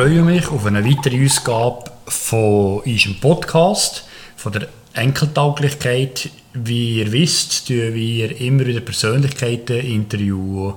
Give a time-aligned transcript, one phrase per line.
[0.00, 6.30] freue mich auf eine weitere Ausgabe von unserem Podcast, von der Enkeltauglichkeit.
[6.54, 10.72] Wie ihr wisst, tun wir immer wieder Persönlichkeiten interviewen,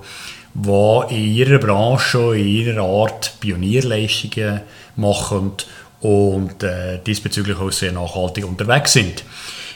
[0.54, 4.59] die in ihrer Branche, in ihrer Art Pionierleistungen
[4.98, 5.54] machen
[6.02, 9.24] und äh, diesbezüglich auch sehr nachhaltig unterwegs sind.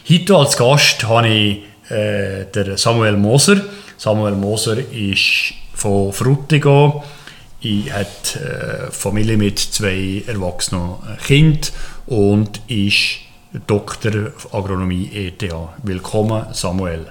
[0.10, 1.60] Heute als Gast habe ich
[1.90, 3.62] äh, der Samuel Moser.
[3.96, 7.02] Samuel Moser ist von Frutigo.
[7.70, 10.96] Ich hat äh, Familie mit zwei erwachsenen
[11.26, 11.70] Kindern
[12.06, 13.18] und ist
[13.68, 15.54] Doktor Agronomie ETH.
[15.84, 17.08] Willkommen, Samuel.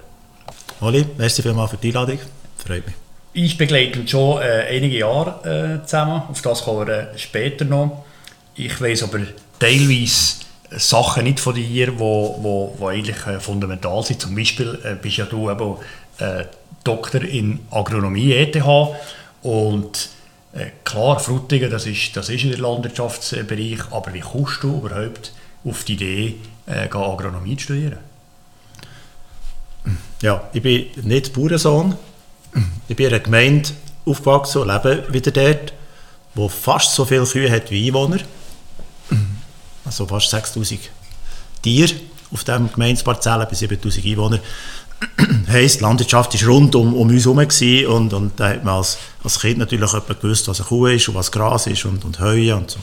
[0.81, 2.21] Oli, merci vielmals für die Einladung.
[2.57, 2.95] Freut mich.
[3.35, 6.23] Ich begleite uns schon äh, einige Jahre äh, zusammen.
[6.31, 8.07] Auf das kommen wir äh, später noch.
[8.55, 9.19] Ich weiß aber
[9.59, 10.37] teilweise
[10.71, 14.23] Sachen nicht von dir, die wo, wo, wo eigentlich äh, fundamental sind.
[14.23, 15.77] Zum Beispiel äh, bist ja du eben
[16.17, 16.45] äh,
[16.83, 18.65] Doktor in Agronomie ETH
[19.43, 20.16] und
[20.85, 25.33] klar, Frutigen, das ist, das ist in der Landwirtschaftsbereich, aber wie kommst du überhaupt
[25.65, 26.35] auf die Idee,
[26.67, 27.99] äh, Agronomie zu studieren?
[30.23, 31.97] Ja, ich bin nicht Bauernsohn.
[32.89, 33.69] Ich bin in einer Gemeinde
[34.07, 35.75] aufgewachsen und lebe wieder dort,
[36.35, 38.21] wo fast so viele Kühe hat wie Einwohner
[39.87, 40.81] also fast 6000
[41.63, 41.95] Tiere
[42.33, 44.41] auf diesem Gemeindeparzellen bei 7000 Einwohnern.
[45.49, 47.39] heisst, die Landwirtschaft war rund um, um uns herum
[47.97, 51.15] und, und da hat man als, als Kind natürlich gewusst, was eine Kuh ist und
[51.15, 52.79] was Gras ist und, und Heu und so.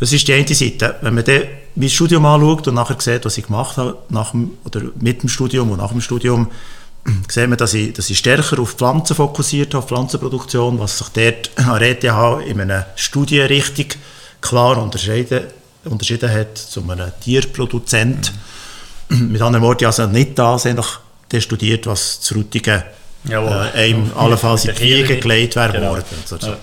[0.00, 0.96] Das ist die eine Seite.
[1.02, 1.42] Wenn man dann
[1.74, 5.28] mein Studium anschaut und nachher sieht, was ich gemacht habe, nach dem, oder mit dem
[5.28, 6.50] Studium und nach dem Studium,
[7.28, 11.50] sieht man, dass ich, dass ich stärker auf Pflanzen fokussiert habe, Pflanzenproduktion, was sich dort
[11.68, 13.86] an ETH in einer Studienrichtung
[14.40, 15.42] klar unterscheiden,
[15.84, 18.32] unterschieden hat zu einem Tierproduzent.
[18.32, 18.49] Mhm.
[19.28, 21.00] Mit anderen Worten, also nicht das einfach
[21.38, 22.82] studiert, was zu Rutigen
[23.28, 24.16] äh, einem ja.
[24.16, 25.90] allenfalls in die Wiege gelegt wäre genau.
[25.90, 26.04] worden.
[26.30, 26.56] Also,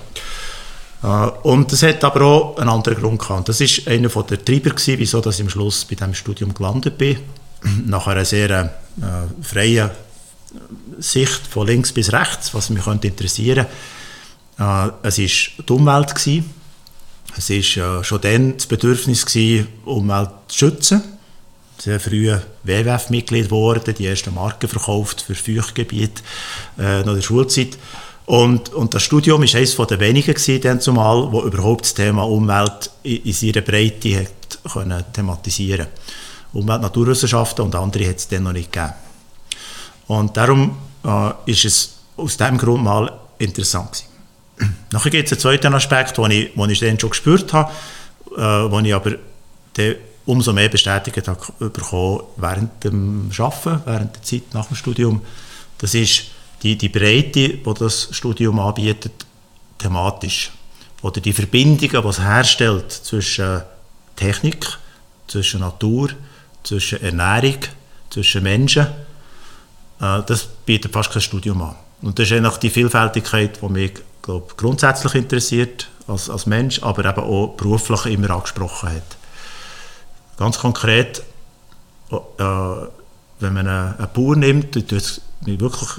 [1.04, 1.28] ja.
[1.28, 3.50] äh, und das hat aber auch einen anderen Grund gehabt.
[3.50, 6.98] Das war einer der Treiber, gewesen, wieso dass ich am Schluss bei diesem Studium gelandet
[6.98, 7.18] bin.
[7.86, 8.68] Nach einer sehr äh,
[9.44, 9.92] freien
[11.00, 13.66] Sicht von links bis rechts, was mich könnte interessieren
[14.58, 14.94] könnte.
[15.04, 16.16] Äh, es war die Umwelt.
[16.16, 16.54] Gewesen.
[17.38, 21.04] Es war äh, schon dann das Bedürfnis, gewesen, Umwelt zu schützen.
[21.80, 26.24] Sehr früh WWF-Mitglied geworden, die ersten Marken verkauft für Feuchtgebiete
[26.80, 27.78] äh, noch in der Schulzeit.
[28.26, 32.90] Und, und das Studium war eines der wenigen gewesen, zumal, wo überhaupt das Thema Umwelt
[33.04, 34.32] in, in seiner Breite hat
[34.72, 35.88] können thematisieren
[36.54, 38.94] Umwelt, Naturwissenschaften und andere hat es dann noch nicht gegeben.
[40.08, 44.06] Und darum äh, ist es aus diesem Grund mal interessant
[44.58, 44.76] gewesen.
[44.92, 47.72] Nachher gibt es einen zweiten Aspekt, den ich, ich dann schon gespürt habe,
[48.36, 49.12] äh, den ich aber
[50.28, 55.22] umso mehr bestätigt habe bekommen während dem Arbeiten, während der Zeit nach dem Studium.
[55.80, 56.26] Das ist
[56.64, 59.26] die, die Breite, die das Studium anbietet,
[59.78, 60.52] thematisch.
[61.02, 63.62] Oder die Verbindungen, die es herstellt zwischen
[64.16, 64.68] Technik,
[65.28, 66.10] zwischen Natur,
[66.64, 67.60] zwischen Ernährung,
[68.10, 68.88] zwischen Menschen.
[70.02, 71.76] Äh, das bietet fast kein Studium an.
[72.02, 77.06] Und das ist eigentlich die Vielfältigkeit, die mich glaub, grundsätzlich interessiert als, als Mensch, aber
[77.06, 79.18] eben auch beruflich immer angesprochen hat.
[80.38, 81.24] Ganz konkret,
[82.12, 82.16] äh,
[83.40, 85.90] wenn man einen, einen Bauer nimmt, tut es wirklich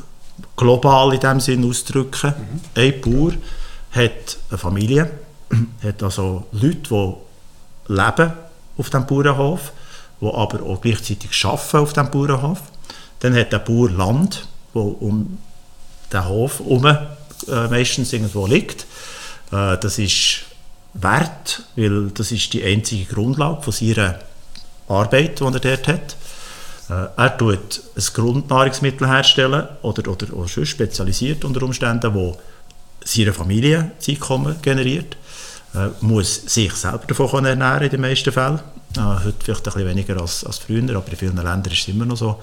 [0.57, 2.35] global in dem Sinn ausdrücken.
[2.37, 2.61] Mhm.
[2.75, 3.33] Ein Bauer
[3.91, 5.11] hat eine Familie,
[5.83, 7.15] hat also Leute, die
[7.93, 8.33] leben
[8.77, 9.73] auf dem Bauernhof,
[10.21, 12.61] die aber auch gleichzeitig arbeiten auf dem Bauernhof.
[13.21, 15.39] Dann hat der Bauer Land, wo um
[16.13, 18.87] den Hof herum äh, meistens irgendwo liegt.
[19.51, 20.45] Äh, das ist
[20.95, 24.21] wert, weil das ist die einzige Grundlage von seiner
[24.89, 26.17] Arbeit, die er dort hat.
[26.91, 32.37] Äh, er tut ein Grundnahrungsmittel herstellen oder, oder, oder schon spezialisiert unter Umständen, wo
[33.05, 35.17] seine Familie das Einkommen generiert.
[35.75, 38.61] Äh, muss sich selber davon ernähren in den meisten Fällen.
[38.97, 41.89] Äh, heute vielleicht ein bisschen weniger als, als früher, aber in vielen Ländern ist es
[41.89, 42.41] immer noch so.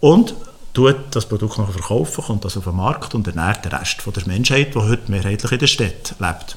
[0.00, 0.34] Und
[0.72, 4.12] tut das Produkt noch verkaufen, kommt das auf den Markt und ernährt den Rest von
[4.12, 6.56] der Menschheit, die heute mehrheitlich in der Stadt lebt.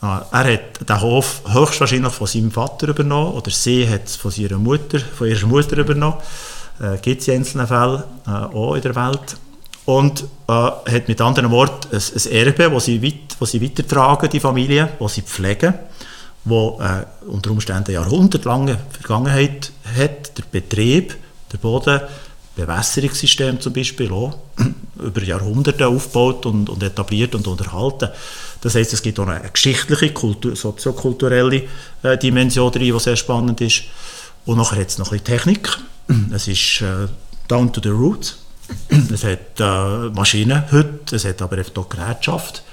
[0.00, 4.58] Er hat den Hof höchstwahrscheinlich von seinem Vater übernommen oder sie hat es von ihrer
[4.58, 6.16] Mutter, von ihrer Mutter übernommen.
[6.80, 9.36] Äh, Gibt es in einzelnen Fällen äh, auch in der Welt.
[9.86, 14.40] Und äh, hat mit anderen Worten ein, ein Erbe, das sie, weit, sie weitertragen, die
[14.40, 15.74] Familie, das sie pflegen,
[16.44, 21.16] wo äh, unter Umständen jahrhundertelange Vergangenheit hat, der Betrieb,
[21.52, 22.00] der Boden,
[22.56, 24.36] Bewässerungssystem zum Beispiel auch
[24.98, 28.08] über Jahrhunderte aufgebaut und, und etabliert und unterhalten.
[28.66, 31.62] Das heißt, es gibt auch eine geschichtliche, Kultur, soziokulturelle
[32.02, 33.84] äh, Dimension drin, die sehr spannend ist.
[34.44, 35.68] Und nachher hat es noch ein bisschen Technik.
[36.34, 37.06] Es ist äh,
[37.46, 38.38] down to the roots.
[39.14, 42.64] Es hat äh, Maschinen heute, es hat aber auch Gerätschaft.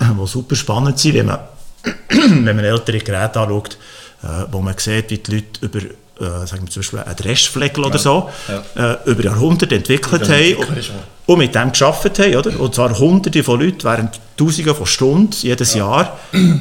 [0.00, 1.40] die super spannend sind, wenn man,
[2.08, 3.76] wenn man ältere Geräte anschaut,
[4.22, 5.80] äh, wo man sieht, wie die Leute über
[6.20, 8.30] äh, sagen wir zum Beispiel einen Restfleckl oder so,
[8.76, 8.92] ja.
[8.92, 10.92] äh, über Jahrhunderte entwickelt haben und,
[11.26, 12.60] und mit dem geschafft haben, oder?
[12.60, 16.18] Und zwar hunderte von Leuten während Tausende von Stunden jedes Jahr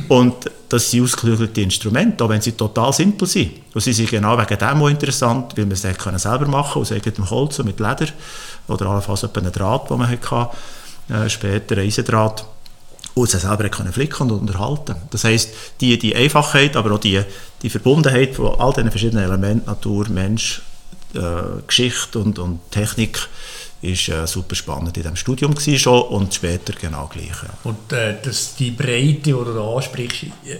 [0.07, 0.35] und
[0.69, 3.51] das sind ausgeklügelte Instrumente, auch wenn sie total simpel sind.
[3.73, 6.91] Und sie sind genau wegen dem auch interessant, weil man es können selber machen aus
[6.91, 8.07] eigenem Holz und mit Leder
[8.67, 10.49] oder allenfalls einen Draht, den man hatte,
[11.09, 12.45] äh, später ein Eisendraht
[13.13, 14.95] und sie selber können flicken und unterhalten.
[15.09, 15.49] Das heisst,
[15.81, 17.21] die, die Einfachheit, aber auch die,
[17.61, 20.61] die Verbundenheit von all diesen verschiedenen Elementen, Natur, Mensch,
[21.13, 23.27] äh, Geschichte und, und Technik,
[23.81, 27.29] ist äh, super spannend in diesem Studium schon und später genau gleich.
[27.43, 27.49] Ja.
[27.63, 30.59] Und äh, das, die Breite, die du ansprichst, äh,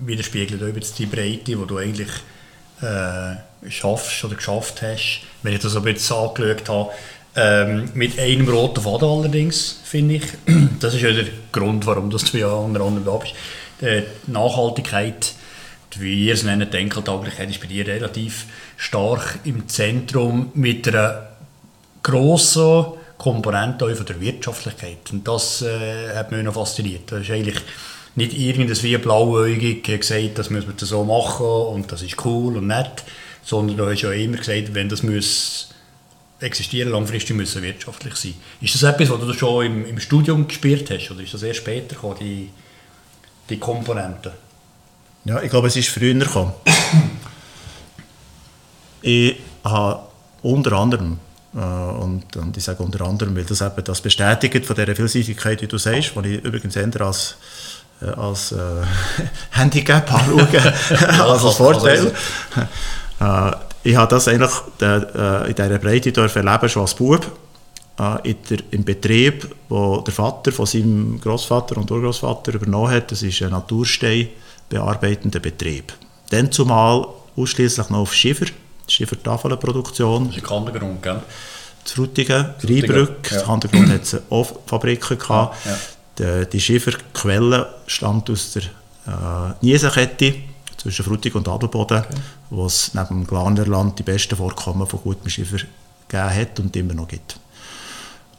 [0.00, 2.10] widerspiegelt auch jetzt die Breite, die du eigentlich
[2.80, 5.20] äh, schaffst oder geschafft hast.
[5.42, 6.90] Wenn ich das ein bisschen angeschaut habe,
[7.38, 10.24] ähm, mit einem roten Faden allerdings, finde ich.
[10.80, 13.34] Das ist ja der Grund, warum das ja unter anderem da bist.
[13.80, 15.34] Die Nachhaltigkeit,
[15.98, 18.46] wie ihr es nennt, Denkeltauglichkeit, ist bei dir relativ
[18.76, 21.28] stark im Zentrum mit einer
[22.02, 22.86] grossen
[23.18, 25.10] Komponente von der Wirtschaftlichkeit.
[25.12, 27.10] Und das äh, hat mich noch fasziniert.
[27.10, 27.60] Das ist eigentlich
[28.14, 32.66] nicht irgendwas wie blauäugig gesagt, das müssen wir so machen und das ist cool und
[32.66, 33.04] nett,
[33.44, 35.68] sondern du hast ja immer gesagt, wenn das muss
[36.40, 38.34] existieren, langfristig müssen wirtschaftlich sein.
[38.60, 41.60] Ist das etwas, was du schon im, im Studium gespürt hast oder ist das erst
[41.60, 42.50] später gekommen, die,
[43.48, 44.32] die Komponenten?
[45.24, 46.52] Ja, ich glaube, es ist früher gekommen.
[49.02, 50.00] ich habe
[50.42, 51.18] unter anderem,
[51.54, 55.60] äh, und, und, ich sage unter anderem, weil das eben das bestätigt von dieser Vielseitigkeit,
[55.60, 57.36] wie du sagst, die ich übrigens eher als,
[58.00, 58.56] äh, als äh,
[59.50, 60.48] Handicap anschaue,
[61.20, 62.12] als, als Vorteil.
[63.20, 63.50] Äh,
[63.82, 67.26] ich habe das eigentlich äh, in dieser Breite erleben, schon als Bub.
[67.98, 73.10] Äh, in der, Im Betrieb, wo der Vater von seinem Großvater und Urgroßvater übernommen hat,
[73.10, 74.28] das ist ein Naturstein
[74.68, 75.92] bearbeitender Betrieb.
[76.30, 78.46] Dann zumal ausschließlich noch auf Schiffer,
[78.86, 80.26] Schiffertafelproduktion.
[80.26, 81.22] Das ist ein Kandergrund, gell?
[81.82, 83.40] Das Frutigen, Rheinbrück, ja.
[83.42, 85.56] Kandergrund hat es auch Fabriken gehabt.
[85.64, 86.42] Ja.
[86.44, 88.62] Die, die Schifferquelle stammt aus der
[89.06, 90.34] äh, Niesenkette
[90.88, 92.14] zwischen Frutig und Adelboden, okay.
[92.50, 95.58] wo es neben dem Glanerland die besten Vorkommen von gutem Schiffer
[96.08, 97.38] gegeben hat und immer noch gibt.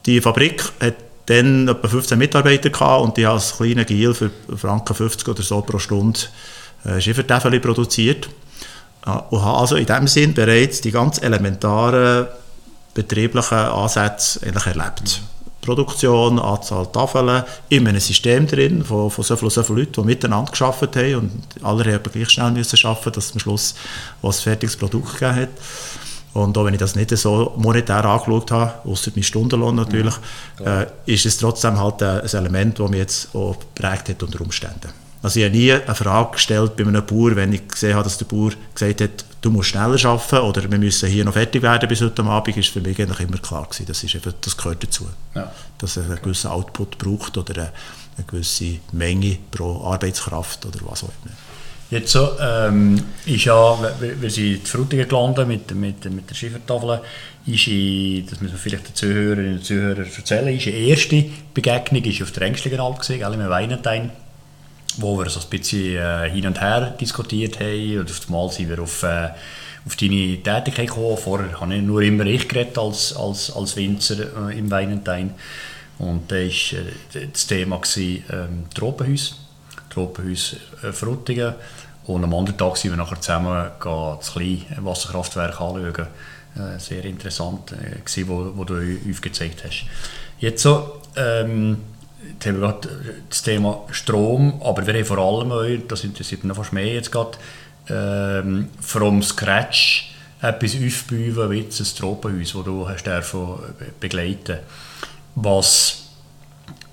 [0.05, 0.95] Die Fabrik hat
[1.27, 5.43] dann etwa 15 Mitarbeiter gehabt und die haben als kleiner Giel für Franken 50 oder
[5.43, 6.19] so pro Stunde
[6.85, 8.29] äh, Schiffertäfel produziert
[9.05, 12.27] äh, und haben also in dem Sinn bereits die ganz elementaren
[12.95, 15.21] betrieblichen Ansätze eigentlich erlebt.
[15.21, 15.38] Mhm.
[15.61, 20.07] Produktion, Anzahl Tafeln, in einem System drin von, von so vielen so viel Leuten, die
[20.07, 21.31] miteinander geschafft haben und
[21.63, 23.75] alle haben gleich schnell müssen arbeiten, dass es am Schluss
[24.21, 25.49] was fertiges Produkt gegeben hat.
[26.33, 30.13] Und auch wenn ich das nicht so monetär angeschaut habe, außer mein Stundenlohn natürlich,
[30.63, 34.41] ja, äh, ist es trotzdem halt ein Element, das mich jetzt auch geprägt hat unter
[34.41, 35.08] Umständen.
[35.21, 38.17] Also ich habe nie eine Frage gestellt bei einem Bauer, wenn ich gesehen habe, dass
[38.17, 41.89] der Bauer gesagt hat, du musst schneller arbeiten oder wir müssen hier noch fertig werden
[41.89, 43.85] bis heute Abend, ist für mich eigentlich immer klar gewesen.
[43.85, 45.07] Das, ist einfach, das gehört dazu.
[45.35, 45.51] Ja.
[45.77, 47.71] Dass es einen gewissen Output braucht oder eine,
[48.17, 51.35] eine gewisse Menge pro Arbeitskraft oder was auch immer.
[51.91, 57.01] Jetzt so, ähm, ist ja, wir sind in Frutigen gelandet mit, mit, mit der Schiffertafel,
[57.47, 62.03] ist in, das müssen wir vielleicht den Zuhörerinnen und Zuhörern erzählen, ist die erste Begegnung
[62.03, 64.11] ist auf der Ängstlichen Alp gesehen, im Weinentein
[64.99, 67.99] wo wir so ein bisschen äh, hin und her diskutiert haben.
[67.99, 69.29] Und auf einmal sind wir auf, äh,
[69.85, 71.17] auf deine Tätigkeit gekommen.
[71.17, 75.33] Vorher habe ich nur immer ich geredet als, als, als Winzer äh, im Weinentein.
[75.97, 79.39] Und da war äh, das Thema gewesen, ähm, Tropenhaus,
[79.89, 81.55] Tropenhaus äh, Frutigen.
[82.05, 86.07] Und am anderen Tag sind wir nachher zusammen das kleine Wasserkraftwerk anschauen.
[86.55, 89.85] Äh, sehr interessant, äh, gewesen, wo, wo du uns gezeigt hast.
[90.39, 91.77] Jetzt so, ähm,
[92.27, 92.89] Jetzt haben wir gerade
[93.29, 97.11] das Thema Strom, aber wir haben vor allem, auch, das interessiert noch fast mehr jetzt
[97.11, 97.37] gerade,
[97.89, 100.11] ähm, from scratch
[100.41, 103.59] etwas aufbauen, wie jetzt ein Tropenhaus, das du hast davon
[103.99, 104.59] begleiten
[105.35, 106.09] Was,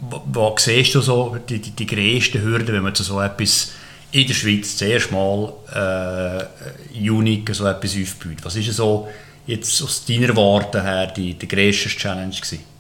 [0.01, 3.73] was siehst du so die, die, die grössten Hürden, wenn man so etwas
[4.13, 8.45] in der Schweiz zuerst mal äh, unique so etwas aufbaut?
[8.45, 9.09] Was ist so
[9.47, 12.76] jetzt aus deiner Warte her die, die grösste Challenge gewesen?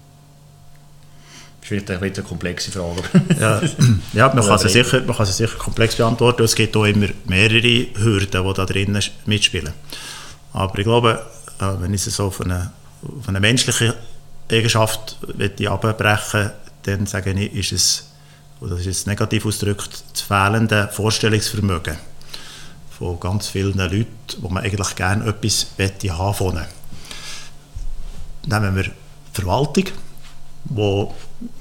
[1.67, 3.03] Vielleicht eine komplexe Frage.
[3.41, 3.61] ja,
[4.13, 6.45] ja man, kann sie sicher, man kann sie sicher komplex beantworten.
[6.45, 9.73] Es gibt auch immer mehrere Hürden, die da drinnen mitspielen.
[10.53, 11.27] Aber ich glaube,
[11.59, 13.95] äh, wenn ich es so von einer, von einer menschlichen
[14.49, 15.19] Eigenschaft
[15.67, 16.53] abbrechen
[16.85, 18.11] dann sage ich, ist es,
[18.61, 21.97] oder das ist jetzt negativ ausgedrückt, das fehlende Vorstellungsvermögen
[22.97, 24.07] von ganz vielen Leuten,
[24.39, 25.67] wo man eigentlich gerne etwas
[26.17, 26.61] haben von
[28.47, 28.85] Nehmen wir
[29.33, 29.87] Verwaltung,
[30.65, 31.07] die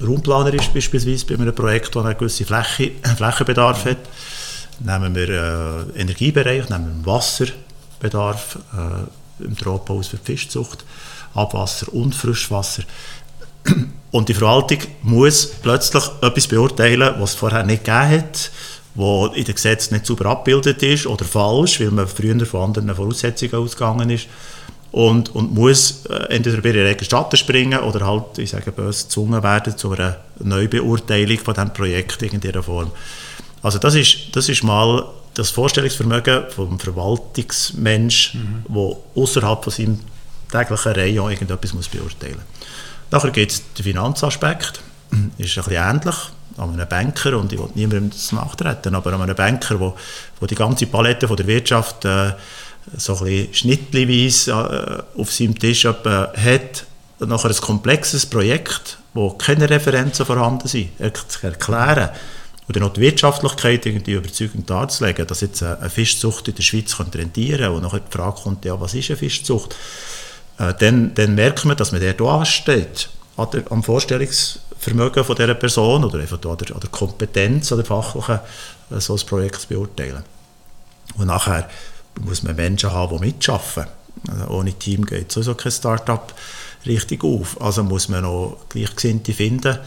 [0.01, 3.97] raumplanerisch beispielsweise bei einem Projekt, das eine gewisse Fläche, Flächenbedarf hat.
[4.79, 10.83] Nehmen wir äh, Energiebereich, nehmen wir Wasserbedarf äh, im Tropenhaus für die Fischzucht,
[11.33, 12.83] Abwasser und Frischwasser.
[14.11, 18.51] Und die Verwaltung muss plötzlich etwas beurteilen, was es vorher nicht gegeben hat,
[18.95, 22.95] was in den Gesetzen nicht sauber abgebildet ist oder falsch, weil man früher von anderen
[22.95, 24.27] Voraussetzungen ausgegangen ist.
[24.95, 29.03] Und, und muss äh, entweder bei ihrer eigenen Schatten springen oder halt, ich sage böse,
[29.03, 32.91] gezwungen werden zu einer Neubeurteilung von diesem Projekt in irgendeiner Form.
[33.61, 38.63] Also das ist, das ist mal das Vorstellungsvermögen vom Verwaltungsmensch, mhm.
[38.73, 39.99] der außerhalb von seinem
[40.49, 42.67] täglichen Rayon irgendetwas muss beurteilen muss.
[43.11, 44.79] Nachher gibt es den Finanzaspekt,
[45.11, 46.15] ist ein bisschen ähnlich
[46.55, 49.97] an einem Banker, und ich will niemandem das nachtreten, aber an einem Banker, wo,
[50.39, 52.31] wo die ganze Palette von der Wirtschaft äh,
[52.97, 56.85] so ein bisschen äh, auf seinem Tisch hat,
[57.19, 60.89] nachher ein komplexes Projekt, wo keine Referenzen vorhanden sind,
[61.27, 62.09] zu erklären
[62.67, 67.19] dann noch die Wirtschaftlichkeit irgendwie überzeugend darzulegen, dass jetzt eine Fischzucht in der Schweiz könnte
[67.19, 69.75] rentieren und nachher die Frage kommt, ja, was ist eine Fischzucht?
[70.57, 75.53] Äh, dann, dann merkt man, dass man dort ansteht, an der, am Vorstellungsvermögen von dieser
[75.53, 78.39] Person oder einfach an der, an der Kompetenz oder fachlichen,
[78.89, 80.23] äh, so ein Projekt zu beurteilen.
[81.17, 81.69] Und nachher
[82.21, 83.87] muss man Menschen haben, die mitarbeiten.
[84.29, 86.33] Also ohne Team geht sowieso kein Start-up
[86.85, 87.59] richtig auf.
[87.61, 89.77] Also muss man noch Gleichgesinnte finden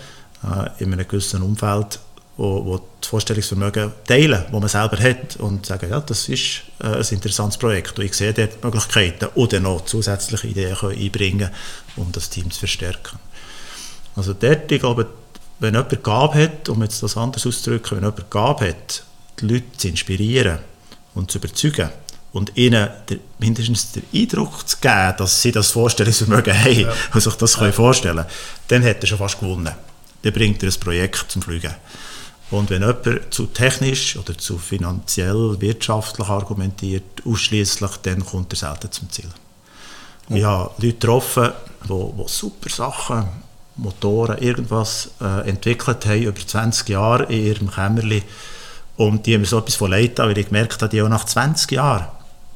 [0.44, 1.98] äh, in einem gewissen Umfeld,
[2.36, 6.86] wo, wo das Vorstellungsvermögen teilen, das man selber hat und sagen, ja, das ist äh,
[6.86, 11.50] ein interessantes Projekt und ich sehe dort Möglichkeiten oder noch zusätzliche Ideen können einbringen
[11.96, 13.18] um das Team zu verstärken.
[14.14, 15.06] Also dort, ich glaube,
[15.60, 19.02] wenn jemand Gabe hat, um jetzt das anders auszudrücken, wenn jemand Gabe hat,
[19.40, 20.58] die Leute zu inspirieren
[21.14, 21.90] und zu überzeugen
[22.38, 26.92] und ihnen der, mindestens den Eindruck zu geben, dass sie das Vorstellungsvermögen haben ja.
[27.14, 27.72] und sich das ja.
[27.72, 28.28] vorstellen können,
[28.68, 29.74] dann hat er schon fast gewonnen.
[30.22, 31.74] Dann bringt er ein Projekt zum Fliegen.
[32.50, 38.90] Und wenn jemand zu technisch oder zu finanziell, wirtschaftlich argumentiert, ausschließlich, dann kommt er selten
[38.92, 39.30] zum Ziel.
[40.28, 40.36] Ja.
[40.36, 41.50] Ich habe Leute getroffen,
[41.84, 43.28] die, die super Sachen,
[43.76, 48.22] Motoren, irgendwas äh, entwickelt haben, über 20 Jahre in ihrem Kämmerchen.
[48.96, 51.24] Und die haben mir so etwas von leid weil ich gemerkt habe, die auch nach
[51.24, 52.06] 20 Jahren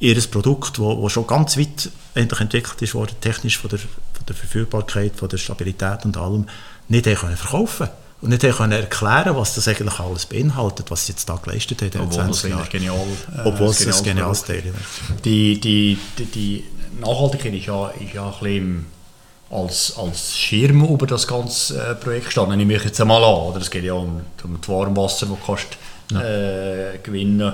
[0.03, 5.15] ihr Produkt, das schon ganz weit entwickelt ist worden, technisch von der, von der Verfügbarkeit,
[5.15, 6.47] von der Stabilität und allem,
[6.89, 11.13] nicht haben verkaufen können und nicht können erklären, was das eigentlich alles beinhaltet, was sie
[11.13, 12.67] jetzt da geleistet haben in 20 Jahren.
[12.69, 12.97] Genial,
[13.37, 15.23] äh, Obwohl es ein geniales Teil ist.
[15.23, 16.63] Die, die, die, die
[16.99, 18.85] Nachhaltigkeit ist ja, ist ja ein bisschen
[19.49, 23.35] als, als Schirm über das ganze äh, Projekt gestanden, nehme ich jetzt einmal an.
[23.35, 23.61] Oder?
[23.61, 25.77] Es geht ja um, um das Warmwasser, das kannst
[26.11, 26.21] ja.
[26.21, 27.53] äh, gewinnen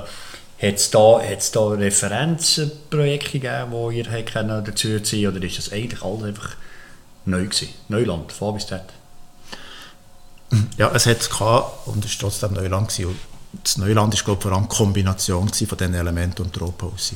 [0.62, 4.12] Hat es da, da Referenzprojekte gegeben, die ihr
[4.66, 6.56] dazu ziehen oder ist das eigentlich alles einfach
[7.26, 7.70] neu gewesen?
[7.88, 8.92] Neuland, von bis dort?
[10.78, 11.30] Ja, es hat es
[11.86, 12.90] und es war trotzdem Neuland.
[12.90, 13.18] Gewesen.
[13.64, 17.16] Das Neuland war vor allem die Kombination von diesen Elementen und Trophause.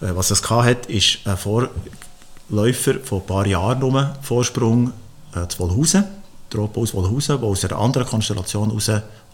[0.00, 4.92] Äh, was es hat, ist ein Vorläufer von ein paar Jahren rum, Vorsprung
[5.34, 6.04] äh, zu Wollhausen,
[6.48, 8.90] Trophause Wollhausen, wo aus einer anderen Konstellation heraus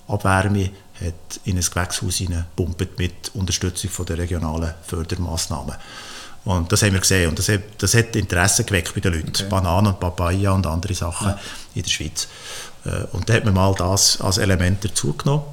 [0.08, 5.76] Abwärme hat in ein Gewächshaus hineingepumpt mit Unterstützung von der regionalen Fördermaßnahmen.
[6.44, 9.30] Und das haben wir gesehen und das hat, das hat Interesse geweckt bei den Leuten.
[9.30, 9.46] Okay.
[9.50, 11.38] Bananen und Papaya und andere Sachen ja.
[11.74, 12.28] in der Schweiz.
[12.84, 15.44] Äh, und da hat man mal das als Element dazugenommen.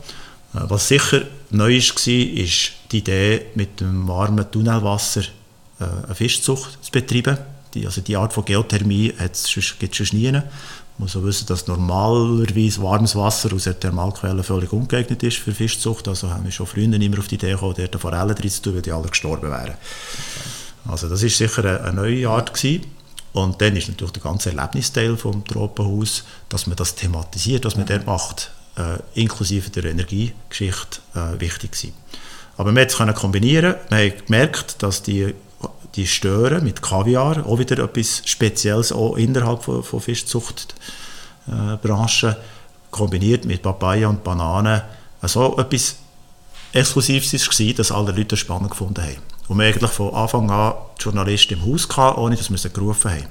[0.53, 5.21] Äh, was sicher neu war, ist die Idee, mit dem warmen Tunnelwasser
[5.79, 7.39] äh, eine Fischzucht zu betreiben.
[7.73, 10.31] Die, also die Art von Geothermie gibt es schon nie.
[10.97, 16.07] Muss auch wissen, dass normalerweise warmes Wasser aus der Thermalquelle völlig ungeeignet ist für Fischzucht.
[16.07, 18.75] Also haben wir schon früher immer auf die Idee gekommen, dort Forellen drin zu tun,
[18.75, 19.73] weil die alle gestorben wären.
[20.87, 22.85] Also das ist sicher eine, eine neue Art gewesen.
[23.33, 27.87] Und dann ist natürlich der ganze Erlebnisteil vom Tropenhaus, dass man das thematisiert, was man
[27.87, 31.93] dort macht, äh, inklusive der Energiegeschichte, äh, wichtig gewesen.
[32.57, 33.75] Aber man konnte es kombinieren.
[33.89, 35.33] Man hat gemerkt, dass die,
[35.95, 42.35] die Stören mit Kaviar, auch wieder etwas Spezielles auch innerhalb von, von Fischzuchtbranchen, äh,
[42.89, 44.81] kombiniert mit Papaya und Bananen,
[45.21, 45.97] so etwas
[46.73, 49.17] Exklusives war, dass alle Leute spannend gefunden haben.
[49.47, 53.11] Und wir eigentlich von Anfang an Journalisten im Haus hatten, ohne dass wir sie gerufen
[53.11, 53.27] haben.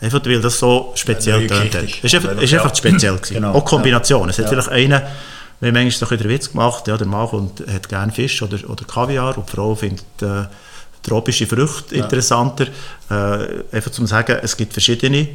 [0.00, 1.84] Einfach weil das so speziell tönt hat.
[2.02, 3.20] Es war einfach, einfach speziell.
[3.28, 3.52] Genau.
[3.52, 4.28] Auch Kombination.
[4.28, 4.50] Es hat ja.
[4.50, 5.00] vielleicht einen,
[5.60, 8.58] wir haben manchmal so einen Witz gemacht, ja, der Mann kommt, hat gerne Fisch oder,
[8.68, 10.46] oder Kaviar und die Frau findet äh,
[11.02, 12.04] tropische Früchte ja.
[12.04, 12.66] interessanter.
[13.10, 15.28] Äh, einfach zum sagen, es gibt verschiedene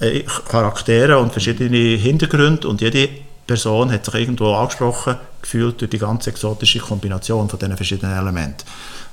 [0.00, 3.08] äh, Charaktere und verschiedene Hintergründe und jede
[3.46, 8.64] Person hat sich irgendwo angesprochen gefühlt durch die ganze exotische Kombination von diesen verschiedenen Elementen.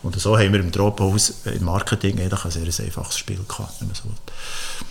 [0.03, 3.89] Und so haben wir im Tropenhaus im Marketing eigentlich ein sehr einfaches Spiel gehabt, wenn
[3.89, 4.15] man so will.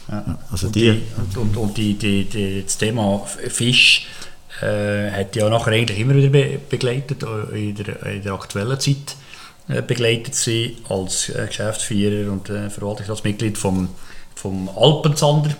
[0.09, 0.39] Ja.
[0.53, 4.07] Also und die, die, und, und die, die, die, das Thema Fisch
[4.61, 8.97] äh, hat ja nachher eigentlich immer wieder be begleitet, in der, in der aktuellen Zeit
[8.97, 9.30] äh,
[9.83, 13.89] begleitet sie als äh, Geschäftsführer und äh, Verwaltungsratsmitglied vom,
[14.35, 15.57] vom Alpenzander.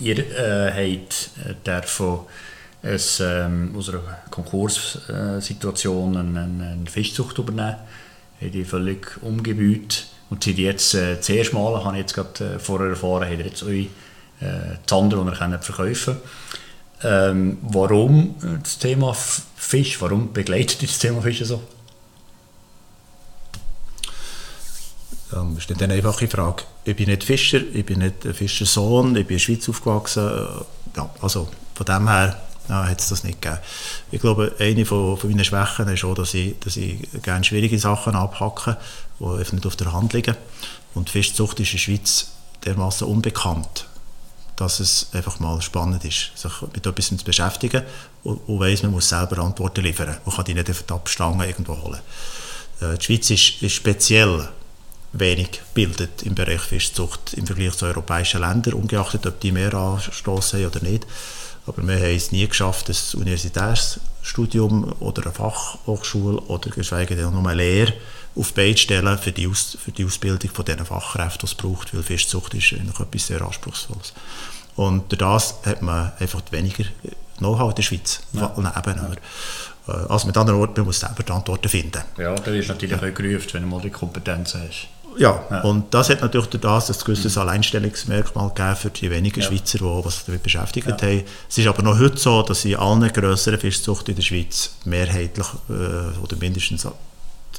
[0.00, 2.20] Ihr äh, habt äh, davon
[2.82, 7.76] es, ähm, aus einer Konkurssituation eine, eine Fischzucht übernehmen,
[8.40, 12.56] haben die völlig umgebaut und sind jetzt äh, das erste Mal, habe ich jetzt gerade
[12.56, 13.86] äh, vorher erfahren, haben jetzt eure
[14.40, 16.16] äh, Zander, die ihr verkaufen
[17.02, 21.62] ähm, Warum äh, das Thema Fisch, warum begleitet ihr das Thema Fisch so?
[25.34, 26.62] Das ist nicht eine einfache Frage.
[26.84, 30.30] Ich bin nicht Fischer, ich bin nicht Fischersohn, ich bin in der Schweiz aufgewachsen.
[30.96, 33.60] Ja, also von dem her ja, hat es das nicht gegeben.
[34.12, 37.78] Ich glaube, eine von, von meinen Schwächen ist auch, dass ich, dass ich gerne schwierige
[37.80, 38.76] Sachen abhacke,
[39.18, 40.36] die einfach nicht auf der Hand liegen.
[40.94, 42.28] Und Fischzucht ist in der Schweiz
[42.64, 43.86] dermaßen unbekannt,
[44.54, 47.82] dass es einfach mal spannend ist, sich mit etwas zu beschäftigen
[48.22, 50.16] und, und weiss, man muss selber Antworten liefern.
[50.24, 52.00] Man kann die nicht auf die Abstange irgendwo holen.
[52.80, 54.48] Äh, die Schweiz ist, ist speziell
[55.14, 60.60] wenig bildet im Bereich Fischzucht im Vergleich zu europäischen Ländern, ungeachtet ob die mehr anstoßen
[60.60, 61.06] haben oder nicht.
[61.66, 67.46] Aber wir haben es nie geschafft, ein Universitätsstudium oder eine Fachhochschule oder geschweige denn noch
[67.46, 67.94] eine Lehre
[68.36, 71.54] auf die Beine stellen für die, Aus, für die Ausbildung von diesen Fachkräften, die es
[71.54, 74.12] braucht, weil Fischzucht ist eigentlich etwas sehr Anspruchsvolles.
[74.76, 76.84] Und durch das hat man einfach weniger
[77.38, 78.20] Know-how in der Schweiz.
[78.32, 78.52] Ja.
[78.56, 78.98] Eben,
[79.86, 82.02] äh, also mit anderen Worten, man muss selber die Antworten finden.
[82.18, 83.08] Ja, da ist natürlich ja.
[83.08, 84.88] auch gerufen, wenn du mal die Kompetenz hast.
[85.16, 89.40] Ja, ja, und das hat natürlich durch das ein gewisses Alleinstellungsmerkmal gegeben für die wenigen
[89.40, 89.46] ja.
[89.46, 90.96] Schweizer, die sich damit beschäftigt ja.
[90.96, 91.24] haben.
[91.48, 95.46] Es ist aber noch heute so, dass in allen grösseren Fischzuchten in der Schweiz mehrheitlich
[95.68, 96.86] äh, oder mindestens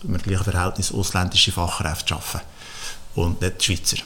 [0.04, 2.46] im gleichen Verhältnis ausländische Fachkräfte arbeiten
[3.16, 3.98] und nicht die Schweizer.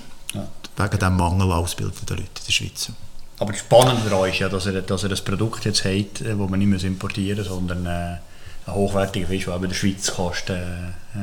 [0.78, 2.92] Wegen dem Mangel ausgebildeten Leute in der Schweiz.
[3.40, 6.28] Aber das Spannende daran ist ja, dass er, dass er ein Produkt jetzt hat, das
[6.28, 8.18] äh, man nicht importieren muss, sondern äh,
[8.66, 11.20] ein hochwertiger Fisch, der in der Schweiz kostet, äh,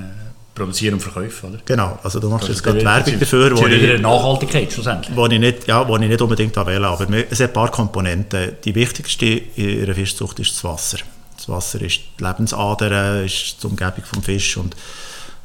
[0.57, 1.59] produzieren und verkaufen, oder?
[1.65, 5.15] Genau, also du machst jetzt gerade Werbung dafür, wo ich, Nachhaltigkeit schlussendlich.
[5.15, 8.57] Wo ich nicht, ja, wo ich nicht unbedingt wähle, aber es hat ein paar Komponenten.
[8.65, 10.99] Die wichtigste in einer Fischzucht ist das Wasser.
[11.37, 14.75] Das Wasser ist die Lebensader, ist die Umgebung des Fisch und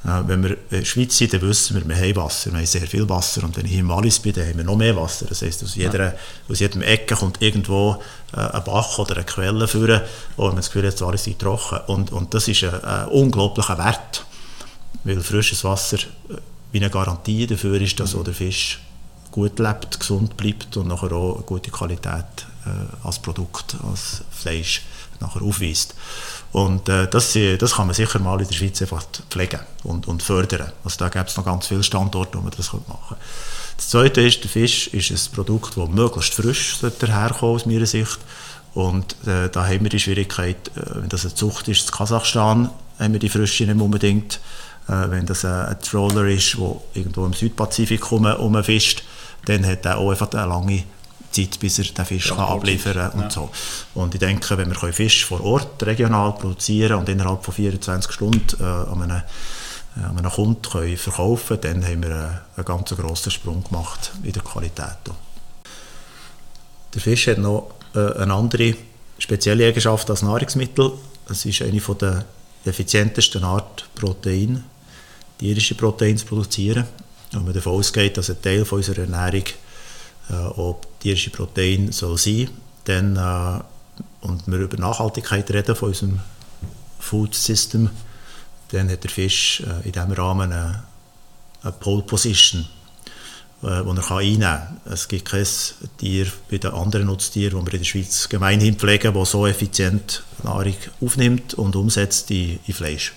[0.03, 2.65] äh, wenn wir in der Schweiz sind, dann wissen wir, wir haben Wasser, wir haben
[2.65, 4.95] sehr viel Wasser und wenn ich hier im Wallis bin, dann haben wir noch mehr
[4.95, 5.25] Wasser.
[5.27, 6.13] Das heisst, aus, jeder, ja.
[6.49, 8.01] aus jedem Ecke kommt irgendwo
[8.33, 10.01] äh, ein Bach oder eine Quelle führen
[10.37, 11.79] und man das Gefühl, jetzt Wallis ist trocken.
[11.87, 14.25] Und, und das ist ein, ein unglaublicher Wert
[15.03, 16.37] weil frisches Wasser äh,
[16.71, 18.79] wie eine Garantie dafür ist, dass auch der Fisch
[19.31, 22.25] gut lebt, gesund bleibt und nachher auch eine gute Qualität
[22.65, 24.83] äh, als Produkt, als Fleisch
[25.19, 25.95] nachher aufweist.
[26.51, 30.21] Und äh, das, das kann man sicher mal in der Schweiz einfach pflegen und, und
[30.21, 30.71] fördern.
[30.83, 33.17] Also da gibt es noch ganz viele Standorte, wo man das machen kann.
[33.77, 38.19] Das Zweite ist, der Fisch ist ein Produkt, das möglichst frisch daherkommen aus meiner Sicht.
[38.73, 42.69] Und äh, da haben wir die Schwierigkeit, äh, wenn das eine Zucht ist, in Kasachstan
[42.99, 44.39] haben wir die Frische nicht unbedingt
[44.87, 49.03] wenn das ein, Troller ist, der irgendwo im Südpazifik rumfischt,
[49.45, 50.83] dann hat er auch einfach eine lange
[51.31, 53.29] Zeit, bis er den Fisch ja, kann abliefern kann und ja.
[53.29, 53.49] so.
[53.93, 58.61] Und ich denke, wenn wir Fisch vor Ort regional produzieren und innerhalb von 24 Stunden
[58.61, 59.21] äh, an einem
[59.97, 63.63] äh, an einem Kunden können verkaufen können, dann haben wir einen, einen ganz grossen Sprung
[63.63, 64.97] gemacht in der Qualität.
[66.93, 68.75] Der Fisch hat noch äh, eine andere
[69.17, 70.93] spezielle Eigenschaft als Nahrungsmittel.
[71.29, 72.25] Es ist eine der
[72.65, 74.63] effizientesten Art Protein
[75.37, 76.85] tierische Proteine zu produzieren.
[77.33, 79.45] Und man davon ausgeht, dass ein Teil von unserer Ernährung
[80.29, 82.49] äh, auch tierische Proteine soll sein
[82.85, 86.19] dann, äh, und wir über Nachhaltigkeit reden von unserem
[86.99, 87.89] Food System,
[88.69, 90.83] dann hat der Fisch äh, in diesem Rahmen eine,
[91.63, 92.67] eine Pole Position,
[93.63, 94.81] äh, die er einnehmen kann.
[94.85, 95.45] Es gibt kein
[95.97, 100.23] Tier bei den anderen Nutztieren, die wir in der Schweiz gemeinhin pflegen, das so effizient
[100.43, 103.13] Nahrung aufnimmt und umsetzt in, in Fleisch.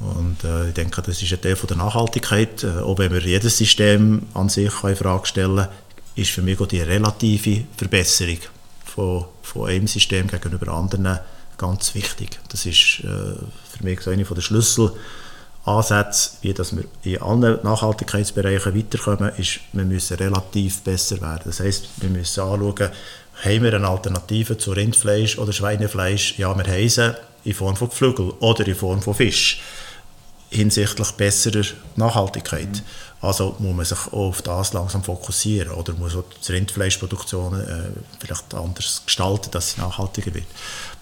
[0.00, 2.62] Und äh, ich denke, das ist ein Teil von der Nachhaltigkeit.
[2.64, 5.68] Äh, auch wenn wir jedes System an sich in Frage stellen kann,
[6.16, 8.38] ist für mich auch die relative Verbesserung
[8.84, 11.18] von, von einem System gegenüber anderen
[11.58, 12.38] ganz wichtig.
[12.48, 14.42] Das ist äh, für mich so eine der
[15.66, 21.42] Schlüsselansätze, wie dass wir in allen Nachhaltigkeitsbereichen weiterkommen, ist, wir müssen relativ besser werden.
[21.44, 22.90] Das heißt, wir müssen anschauen,
[23.44, 26.38] haben wir eine Alternative zu Rindfleisch oder Schweinefleisch?
[26.38, 29.60] Ja, wir haben sie in Form von Geflügel oder in Form von Fisch
[30.48, 31.64] hinsichtlich besserer
[31.96, 32.68] Nachhaltigkeit.
[32.68, 32.80] Mhm.
[33.20, 37.90] Also muss man sich auch auf das langsam fokussieren oder muss auch die Rindfleischproduktion äh,
[38.20, 40.46] vielleicht anders gestalten, dass sie nachhaltiger wird.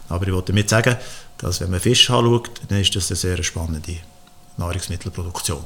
[0.09, 0.97] Aber ich wollte damit sagen,
[1.39, 3.99] dass wenn man Fisch anschaut, dann ist das eine sehr spannende
[4.57, 5.65] Nahrungsmittelproduktion.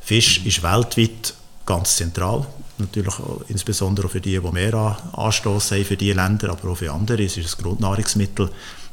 [0.00, 0.46] Fisch mhm.
[0.46, 2.46] ist weltweit ganz zentral,
[2.78, 3.14] natürlich
[3.48, 7.22] insbesondere für die, die mehr Anstoß haben, für diese Länder, aber auch für andere.
[7.24, 8.50] Es ist ein Grundnahrungsmittel.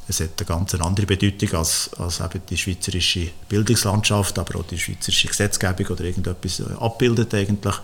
[0.07, 4.79] Es hat eine ganz andere Bedeutung als, als eben die schweizerische Bildungslandschaft, aber auch die
[4.79, 7.75] schweizerische Gesetzgebung oder irgendetwas abbildet eigentlich.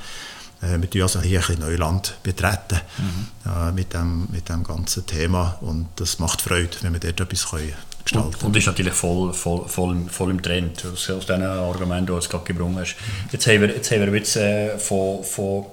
[0.65, 3.28] Äh, wir tun also hier ein Neuland betreten mhm.
[3.45, 7.49] äh, mit, dem, mit dem ganzen Thema und das macht Freude, wenn wir dort etwas
[7.49, 7.73] können
[8.04, 8.45] gestalten können.
[8.45, 12.15] Und, ist natürlich voll, voll, voll, voll im Trend, aus, aus diesen Argumenten, die du
[12.15, 12.95] jetzt gerade gebrungen hast.
[13.32, 15.65] Jetzt haben wir, jetzt haben wir jetzt, äh, von, von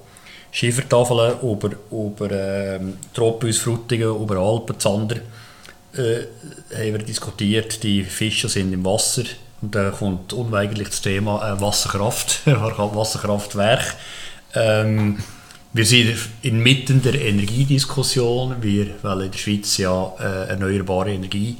[0.50, 5.16] Schiefertafeln über, über ähm, Frutigen, über Alpen, Zander,
[5.94, 6.26] äh,
[6.74, 9.24] haben wir diskutiert, die Fische sind im Wasser
[9.60, 13.94] und da kommt unweigerlich das Thema äh, Wasserkraft, Wasserkraftwerk.
[14.54, 15.18] Ähm,
[15.72, 21.56] wir sind inmitten der Energiediskussion, wir wollen in der Schweiz ja äh, erneuerbare Energie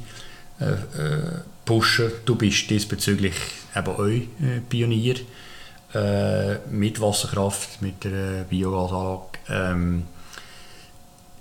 [0.59, 2.11] äh, äh pushen.
[2.25, 3.33] Du bist diesbezüglich
[3.75, 5.15] eben auch äh, Pionier
[5.93, 9.21] äh, mit Wasserkraft, mit der Biogasanlage.
[9.49, 10.03] Ähm,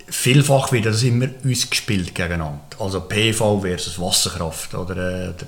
[0.06, 2.60] vielfach wird das immer uns gespielt gegeneinander.
[2.78, 4.74] Also PV versus Wasserkraft.
[4.74, 5.46] Oder, äh, oder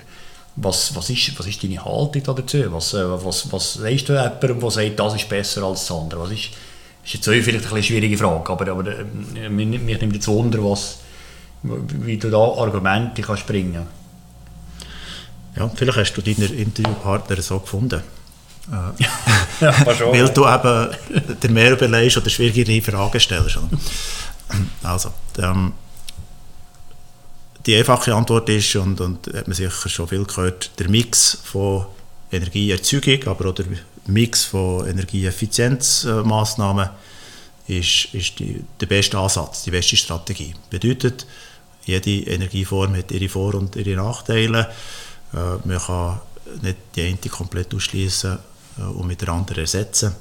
[0.56, 2.72] was, was, ist, was ist deine Haltung dazu?
[2.72, 6.20] Was, äh, was, was sagst du jemandem, der sagt, das ist besser als das andere?
[6.20, 6.50] Was ist,
[7.04, 10.98] ist jetzt vielleicht eine schwierige Frage, aber, aber äh, mich, mich nimmt jetzt Wunder, was,
[11.62, 13.86] wie du da Argumente kannst bringen
[15.56, 18.02] Ja, vielleicht hast du deinen Interviewpartner so gefunden.
[18.70, 19.04] Äh,
[19.60, 23.58] ja, weil du eben dir mehr überlegst oder schwierigere Fragen stellst.
[24.82, 25.72] Also, ähm,
[27.66, 31.87] die einfache Antwort ist, und, und hat man sicher schon viel gehört, der Mix von
[32.31, 33.66] Energieerzeugung, aber auch der
[34.07, 36.90] Mix von Energieeffizienzmaßnahmen
[37.66, 40.55] ist, ist die, der beste Ansatz, die beste Strategie.
[40.68, 41.27] Bedeutet,
[41.85, 44.70] jede Energieform hat ihre Vor- und ihre Nachteile.
[45.33, 46.20] Äh, man kann
[46.62, 48.38] nicht die eine komplett ausschließen
[48.79, 50.14] äh, und mit der anderen ersetzen.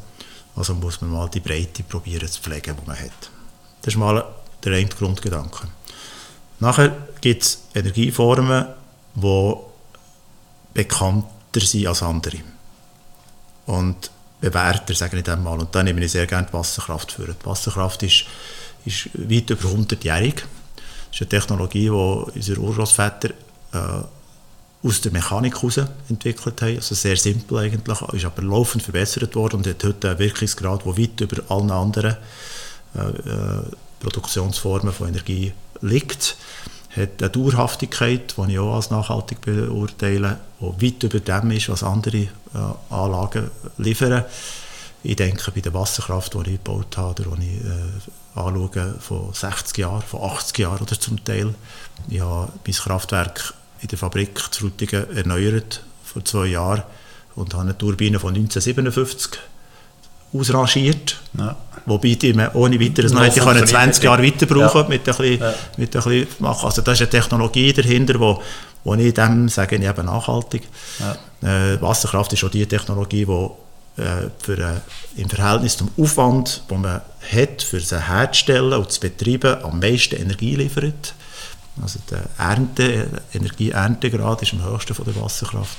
[0.55, 3.31] Also muss man mal die Breite probieren zu pflegen, die man hat.
[3.81, 4.23] Das ist mal
[4.63, 5.67] der eine Grundgedanke.
[6.59, 8.65] Nachher gibt es Energieformen,
[9.15, 9.53] die
[10.73, 12.39] bekannter sind als andere.
[13.65, 15.57] Und bewährter, sage ich dann mal.
[15.57, 17.27] Und da nehme ich sehr gerne die Wasserkraft für.
[17.27, 18.25] Die Wasserkraft ist,
[18.83, 20.35] ist weit über 100-jährig.
[20.35, 20.43] Das
[21.13, 26.75] ist eine Technologie, die unsere Urgroßväter äh, aus der Mechanik heraus entwickelt haben.
[26.75, 30.97] Also sehr simpel eigentlich, ist aber laufend verbessert worden und hat heute einen Wirkungsgrad, der
[30.97, 32.17] weit über allen anderen
[32.97, 33.63] äh, äh,
[34.01, 36.35] Produktionsformen von Energie liegt.
[36.95, 41.83] Hat eine Dauerhaftigkeit, die ich auch als nachhaltig beurteile, die weit über dem ist, was
[41.83, 42.29] andere äh,
[42.89, 44.25] Anlagen liefern.
[45.01, 49.33] Ich denke, bei der Wasserkraft, die ich gebaut habe, oder die ich äh, anschaue, von
[49.33, 51.53] 60 Jahren, von 80 Jahren oder zum Teil.
[52.07, 56.83] Ich habe mein Kraftwerk in der Fabrik zu Frutigen erneuert vor zwei Jahren
[57.35, 59.39] und habe eine Turbine von 1957
[60.33, 61.19] ausrangiert.
[61.37, 61.55] Ja.
[61.85, 64.87] Wobei die man ohne weiteres noch hätte können 20 Jahre weiter brauchen ja.
[64.87, 65.53] mit ein bisschen, ja.
[65.77, 66.65] mit ein bisschen machen.
[66.65, 68.41] Also da ist eine Technologie dahinter, wo,
[68.83, 70.63] wo ich dem sage, ich eben nachhaltig.
[70.99, 71.73] Ja.
[71.73, 76.81] Äh, Wasserkraft ist auch die Technologie, die äh, für, äh, im Verhältnis zum Aufwand, den
[76.81, 81.13] man hat, für sie herzustellen und zu betreiben, am meisten Energie liefert.
[81.81, 85.77] Also der Ernte, Energieerntegrad ist am höchsten von der Wasserkraft.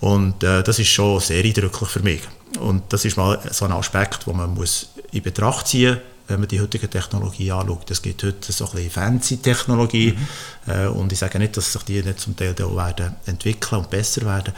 [0.00, 2.20] Und äh, das ist schon sehr eindrücklich für mich.
[2.60, 6.40] Und das ist mal so ein Aspekt, den man muss in Betracht ziehen muss, wenn
[6.40, 7.90] man die heutige Technologie anschaut.
[7.90, 10.72] Es gibt heute so ein bisschen fancy Technologie mhm.
[10.72, 13.90] äh, und ich sage nicht, dass sich die nicht zum Teil auch werden entwickeln und
[13.90, 14.52] besser werden,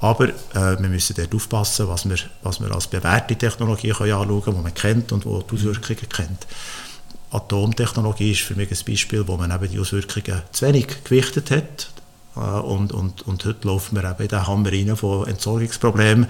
[0.00, 4.42] aber äh, wir müssen dort aufpassen, was wir, was wir als bewährte Technologie können anschauen
[4.42, 6.46] können, die man kennt und die die Auswirkungen kennt.
[7.32, 11.90] Atomtechnologie ist für mich ein Beispiel, wo man eben die Auswirkungen zu wenig gewichtet hat.
[12.36, 16.26] Äh, und, und, und heute laufen wir eben in den Hammer rein von Entsorgungsproblemen,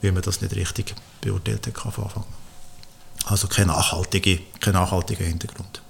[0.00, 2.24] wie man das nicht richtig beurteilt hat von Anfang
[3.26, 5.82] Also kein nachhaltiger, kein nachhaltiger Hintergrund.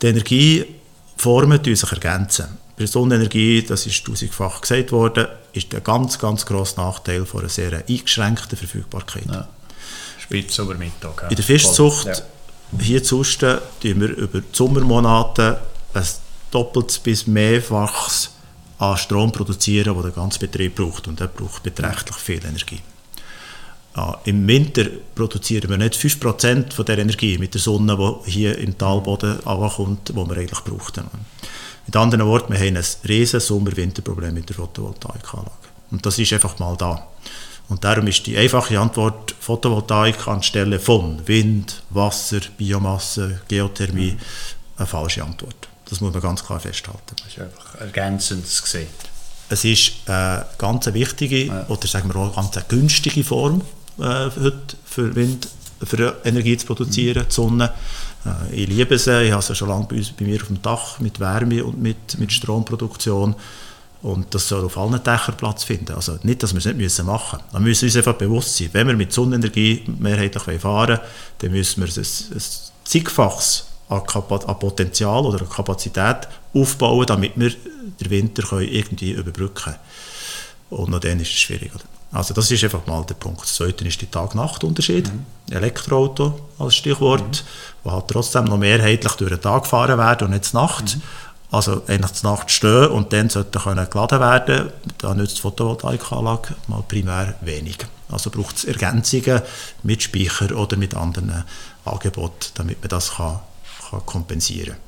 [0.00, 2.46] Die Energieformen sich ergänzen.
[2.78, 7.48] Bei Sonnenenergie, das ist tausendfach gesagt worden, ist der ganz, ganz grosse Nachteil von einer
[7.48, 9.26] sehr eingeschränkten Verfügbarkeit.
[9.26, 9.48] Ja.
[10.18, 11.22] Spitze über Mittag.
[11.22, 11.28] Ja.
[11.28, 12.14] In der Fischzucht ja
[12.80, 15.60] hier zusten tun wir über die Sommermonate
[15.94, 16.04] ein
[16.50, 18.30] doppelt bis mehrfaches
[18.78, 21.08] an Strom produzieren, den der ganze Betrieb braucht.
[21.08, 22.80] Und der braucht beträchtlich viel Energie.
[23.96, 28.56] Ja, Im Winter produzieren wir nicht 5% von der Energie mit der Sonne, die hier
[28.58, 31.04] im Talboden ankommt, die wir eigentlich brauchten.
[31.86, 35.50] Mit anderen Worten, wir haben ein riesiges Sommer-Winter-Problem mit der Photovoltaikanlage.
[35.90, 37.08] Und das ist einfach mal da.
[37.68, 44.18] Und darum ist die einfache Antwort Photovoltaik anstelle von Wind, Wasser, Biomasse, Geothermie mhm.
[44.78, 45.68] eine falsche Antwort.
[45.88, 47.16] Das muss man ganz klar festhalten.
[47.16, 48.88] Das ist einfach ergänzend gesehen.
[49.50, 51.66] Es ist eine ganz wichtige ja.
[51.68, 53.62] oder sagen wir auch eine ganz günstige Form
[53.98, 55.48] äh, heute für Wind,
[55.82, 57.28] für Energie zu produzieren, mhm.
[57.28, 57.72] die Sonne.
[58.24, 60.62] Äh, ich liebe sie, ich habe sie schon lange bei, uns, bei mir auf dem
[60.62, 63.34] Dach mit Wärme und mit, mit Stromproduktion.
[64.00, 65.94] Und das soll auf allen Dächern Platz finden.
[65.94, 67.52] Also nicht, dass wir es nicht müssen machen müssen.
[67.52, 71.00] Wir müssen uns einfach bewusst sein, wenn wir mit Sonnenenergie mehrheitlich fahren wollen,
[71.38, 72.42] dann müssen wir ein, ein
[72.84, 77.50] zigfaches an, an Potenzial oder an Kapazität aufbauen, damit wir
[78.00, 79.76] den Winter irgendwie überbrücken können.
[80.70, 81.72] Und noch dann ist es schwierig.
[82.10, 83.42] Also das ist einfach mal der Punkt.
[83.42, 85.12] Das zweite ist der Tag-Nacht-Unterschied.
[85.12, 85.54] Mhm.
[85.54, 87.84] Elektroauto als Stichwort, mhm.
[87.84, 90.96] wo halt trotzdem noch mehrheitlich durch den Tag gefahren werden und nicht Nacht.
[90.96, 91.02] Mhm.
[91.50, 94.70] Also eigentlich Nacht stehen und dann sollte können geladen werden.
[94.98, 97.78] Da nützt die Photovoltaikanlage mal primär wenig.
[98.10, 99.42] Also braucht es Ergänzungen
[99.82, 101.44] mit Speicher oder mit anderen
[101.84, 103.40] Angeboten, damit man das kann,
[103.90, 104.78] kann kompensieren kann.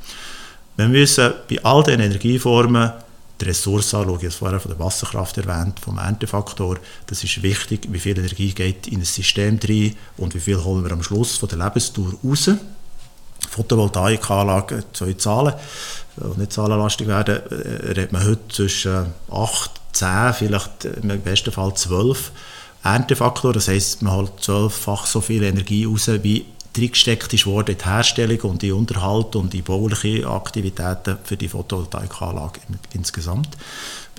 [0.77, 2.93] Wir müssen bei all den Energieformen
[3.41, 4.19] die Ressourcen anschauen.
[4.19, 6.79] Ich habe vorher von der Wasserkraft erwähnt, vom Erntefaktor.
[7.07, 10.85] Das ist wichtig, wie viel Energie geht in ein System rein und wie viel holen
[10.85, 12.51] wir am Schluss von der Lebensdauer raus.
[13.49, 15.55] Photovoltaikanlage, zwei Zahlen,
[16.17, 21.75] die nicht zahlenlastig werden, äh, redet man heute zwischen 8, 10, vielleicht im besten Fall
[21.75, 22.33] 12
[22.83, 23.53] Erntefaktor.
[23.53, 27.85] Das heisst, man holt zwölffach so viel Energie raus, wie reingesteckt ist worden in die
[27.85, 32.61] Herstellung und die Unterhalt und die bauliche Aktivitäten für die Photovoltaikanlage
[32.93, 33.49] insgesamt.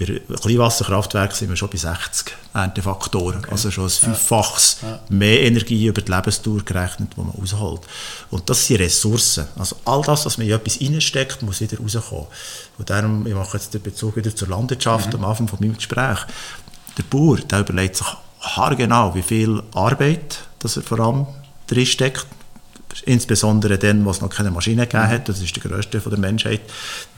[0.05, 3.51] Bei Kleinwasserkraftwerken sind wir schon bei 60 Erntefaktoren, okay.
[3.51, 4.99] also schon ein Fünffaches ja.
[5.09, 7.81] mehr Energie über die Lebensdauer gerechnet, die man rausholt.
[8.29, 9.47] Und das sind Ressourcen.
[9.57, 12.27] Also all das, was man in etwas reinsteckt, muss wieder rauskommen.
[12.77, 15.23] Und darum, ich mache jetzt den Bezug wieder zur Landwirtschaft mhm.
[15.23, 16.19] am Anfang von meinem Gespräch.
[16.97, 18.07] Der Bauer, der überlegt sich
[18.41, 21.25] haargenau, wie viel Arbeit dass er vor allem
[21.67, 22.27] drinsteckt,
[23.05, 26.19] insbesondere dann, wo es noch keine Maschine gegeben hat, das ist der grösste von der
[26.19, 26.61] Menschheit,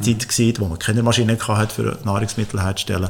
[0.02, 3.10] Zeit gewesen, wo man keine Maschine hatte, für Nahrungsmittel herzustellen.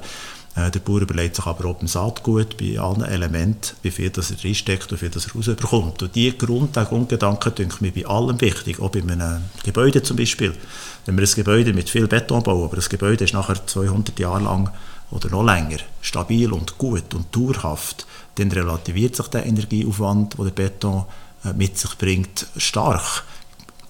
[0.55, 4.31] Äh, der Bauer überlegt sich aber ob im Saatgut, bei allen Elementen, wie viel das
[4.31, 6.03] er reinsteckt und wie viel das er rausbekommt.
[6.03, 10.17] Und diese Grund, der Grundgedanke, denke mir bei allem wichtig, auch bei einem Gebäude zum
[10.17, 10.53] Beispiel.
[11.05, 14.43] Wenn wir ein Gebäude mit viel Beton bauen, aber das Gebäude ist nachher 200 Jahre
[14.43, 14.69] lang
[15.09, 20.51] oder noch länger stabil und gut und dauerhaft, dann relativiert sich der Energieaufwand, den der
[20.51, 21.05] Beton
[21.55, 23.23] mit sich bringt, stark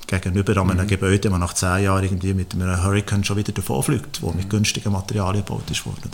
[0.08, 0.88] gegenüber einem mhm.
[0.88, 4.50] Gebäude, das nach zehn Jahren irgendwie mit einem Hurricane schon wieder davonfliegt, wo mit mhm.
[4.50, 6.12] günstigen Materialien gebaut ist worden.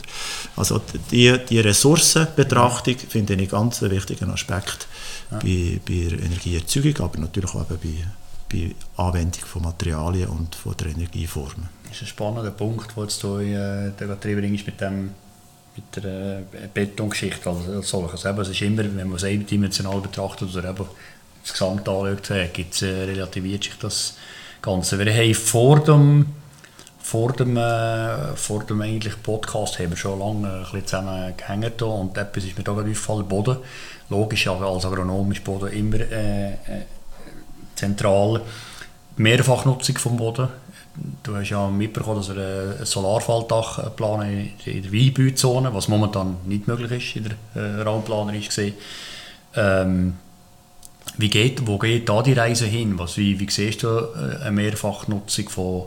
[0.56, 4.86] Also die, die Ressourcenbetrachtung finde ich ganz einen wichtigen Aspekt
[5.30, 5.38] ja.
[5.38, 7.76] bei, bei der Energieerzeugung, aber natürlich auch bei,
[8.50, 11.68] bei Anwendung von Materialien und von der Energieformen.
[11.84, 15.10] Das ist ein spannender Punkt, den du äh, bringst mit dem
[15.76, 18.24] mit der äh, Betongeschichte als solches.
[18.42, 20.84] es ist immer, wenn man es eindimensional betrachtet oder eben
[21.42, 24.16] das Gesamte anschaut, äh, gibt's, äh, relativiert sich das
[24.62, 24.98] Ganze.
[24.98, 26.26] Wir haben vor dem,
[26.98, 32.16] vor dem, äh, vor dem eigentlich Podcast haben wir schon lange ein zusammen gehängt und
[32.16, 33.56] etwas ist mir da gerade aufgefallen, Boden.
[34.10, 36.56] Logisch, als Agronom ist Boden immer äh, äh,
[37.74, 38.42] zentral.
[39.16, 40.48] Mehrfachnutzung vom Boden.
[41.22, 46.66] Du hast ja mitbekommen, dass wir ein Solarfaltdach planen in der Weinbauzone, was momentan nicht
[46.66, 48.74] möglich ist, in der äh, gesehen.
[49.54, 50.16] Ähm,
[51.18, 52.98] wie geht, wo geht da die Reise hin?
[52.98, 55.86] Was, wie, wie siehst du äh, eine Mehrfachnutzung von,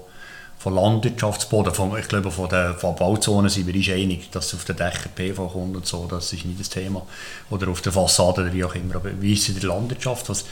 [0.57, 1.73] von Landwirtschaftsboden?
[1.73, 5.11] Von, ich glaube, von den von Bauzonen sind wir uns einig, dass auf den Dächern
[5.15, 7.03] PV kommt und so, das ist nicht das Thema.
[7.49, 8.95] Oder auf der Fassade oder wie auch immer.
[8.95, 10.29] Aber wie ist es in der Landwirtschaft?
[10.29, 10.45] Was,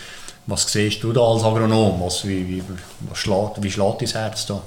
[0.48, 2.02] was siehst du da als Agronom?
[2.02, 2.64] Was, wie, wie,
[3.02, 4.62] was schlägt, wie schlägt dein Herz da?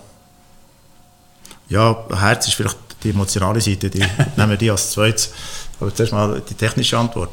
[1.69, 3.99] Ja, Herz ist vielleicht die emotionale Seite, die
[4.37, 5.33] nehmen wir die als zweites.
[5.81, 7.31] Aber zuerst mal die technische Antwort.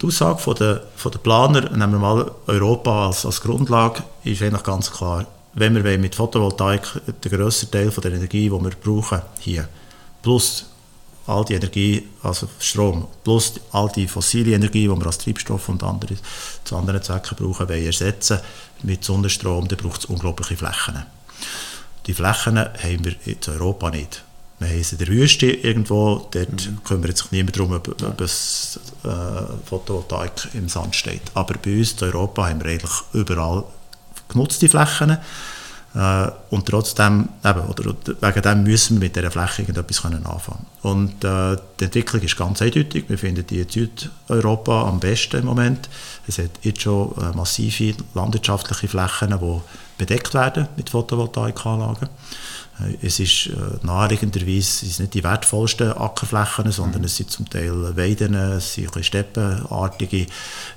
[0.00, 4.42] Die Aussage von der, von der Planer, nehmen wir mal Europa als, als Grundlage, ist
[4.42, 5.26] eigentlich ganz klar.
[5.54, 6.82] Wenn wir mit Photovoltaik
[7.24, 9.68] den grössten Teil von der Energie, die wir brauchen, hier,
[10.22, 10.66] plus
[11.26, 15.82] all die Energie, also Strom, plus all die fossile Energie, die wir als Treibstoff und
[15.82, 16.16] andere,
[16.64, 18.40] zu anderen Zwecken brauchen, wollen ersetzen
[18.82, 21.06] mit Sonnenstrom, dann braucht es unglaubliche Flächen.
[22.06, 24.22] Die Flächen haben wir in Europa nicht.
[24.58, 26.82] Wir haben es in der Wüste irgendwo, dort mhm.
[26.82, 29.08] kümmert sich niemand darum, ob, ob es äh,
[29.66, 31.22] Photovoltaik im Sand steht.
[31.34, 33.64] Aber bei uns in Europa haben wir eigentlich überall
[34.28, 35.18] genutzte Flächen.
[35.94, 40.66] Äh, und trotzdem, eben, oder wegen dem müssen wir mit dieser Fläche irgendetwas können anfangen
[40.82, 43.04] Und äh, die Entwicklung ist ganz eindeutig.
[43.08, 45.88] Wir finden die in Südeuropa am besten im Moment.
[46.26, 49.60] Es hat jetzt schon äh, massive landwirtschaftliche Flächen, die
[49.96, 52.08] bedeckt werden mit Photovoltaikanlagen.
[53.00, 58.34] Es ist äh, naheliegenderweise es nicht die wertvollsten Ackerflächen, sondern es sind zum Teil Weiden,
[58.34, 60.26] es sind steppenartige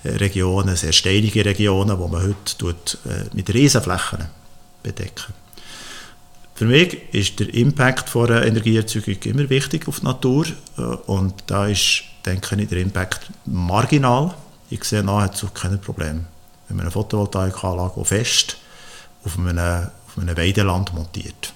[0.04, 4.26] äh, Regionen, sehr steinige Regionen, wo man heute tut, äh, mit Riesenflächen
[4.82, 5.34] bedecken.
[6.56, 10.46] Für mich ist der Impact von einer Energieerzeugung immer wichtig auf die Natur
[11.06, 14.34] und da ist, denke ich, der Impact marginal.
[14.70, 16.26] Ich sehe nahezu kein Problem,
[16.68, 18.58] wenn man eine Photovoltaikanlage fest
[19.24, 21.54] auf einem, auf einem Weideland montiert.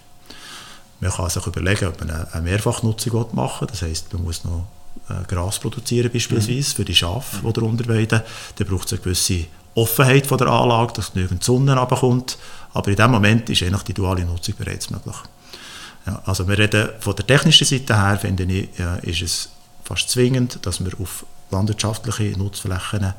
[1.04, 3.68] Man kann sich überlegen, ob man eine Mehrfachnutzung machen will.
[3.68, 4.68] Das heisst, man muss noch
[5.10, 6.76] äh, Gras produzieren beispielsweise mhm.
[6.76, 8.22] für die Schafe, die darunter weiden.
[8.56, 12.38] Dann braucht es eine gewisse Offenheit von der Anlage, dass genügend Sonne runterkommt.
[12.74, 15.16] Aber in dem Moment ist eigentlich die duale Nutzung bereits möglich.
[16.06, 19.50] Ja, also wir reden von der technischen Seite her, finde ich, ja, ist es
[19.84, 23.14] fast zwingend, dass wir auf landwirtschaftliche Nutzflächen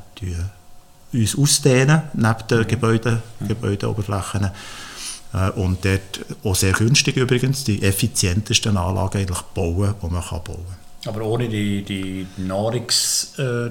[1.13, 4.51] uns ausdehnen, neben den Gebäude, Gebäudeoberflächen.
[5.35, 10.45] Äh, und dort auch sehr günstig übrigens, die effizientesten Anlagen eigentlich bauen, die man kann
[10.45, 10.77] bauen kann.
[11.15, 13.71] Aber ohne die, die Nahrungs, äh,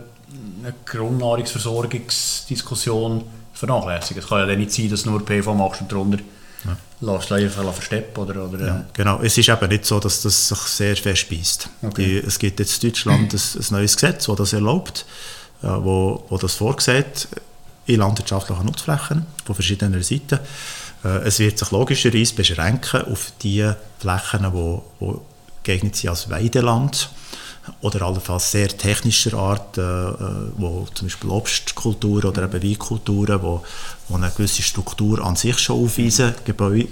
[0.86, 3.24] Grundnahrungsversorgungsdiskussion
[3.54, 4.24] vernachlässigen.
[4.24, 6.18] Es kann ja nicht sein, dass du nur PV machst und darunter
[6.66, 6.76] ja.
[7.02, 8.24] lässt du einfach versteppen.
[8.24, 9.20] Oder, oder, ja, genau.
[9.22, 11.70] Es ist eben nicht so, dass das sich sehr verspeist.
[11.82, 12.24] Okay.
[12.26, 15.06] es gibt jetzt in Deutschland ein, ein neues Gesetz, das das erlaubt,
[15.62, 17.28] äh, wo, wo das vorsieht
[17.86, 20.40] in landwirtschaftlichen Nutzflächen von verschiedenen Seiten.
[21.04, 25.14] Äh, es wird sich logischerweise beschränken auf die Flächen, die, die
[25.64, 27.10] geeignet sind als Weideland
[27.82, 30.16] oder allenfalls sehr technischer Art, äh, äh,
[30.58, 33.64] wo zum Beispiel Obstkulturen oder eben Weinkulturen, wo,
[34.14, 36.88] wo eine gewisse Struktur an sich schon aufweisen, Gebäu äh,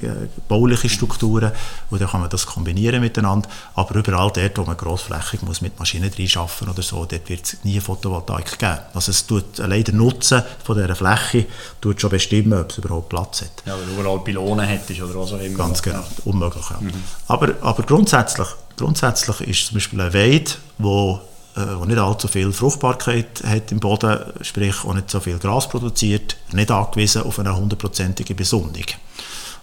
[0.48, 1.52] bauliche Strukturen,
[1.90, 5.78] und dann kann man das kombinieren miteinander, aber überall dort, wo man grossflächig muss mit
[5.80, 8.80] Maschinen reinschaffen oder so, dort wird es nie Photovoltaik geben.
[8.94, 11.46] Also es tut leider Nutzen von dieser Fläche
[11.80, 13.64] tut schon bestimmen, ob es überhaupt Platz hat.
[13.66, 15.58] Ja, weil überall Pylonen hättest oder was auch immer.
[15.58, 16.70] Ganz genau, unmöglich.
[16.70, 16.78] Ja.
[16.82, 16.92] Mhm.
[17.28, 18.48] Aber, aber grundsätzlich
[18.82, 21.22] Grundsätzlich ist zum Beispiel ein Weid, wo,
[21.56, 25.68] äh, wo nicht allzu viel Fruchtbarkeit hat im Boden, sprich auch nicht so viel Gras
[25.68, 28.86] produziert, nicht angewiesen auf eine hundertprozentige Besonnung.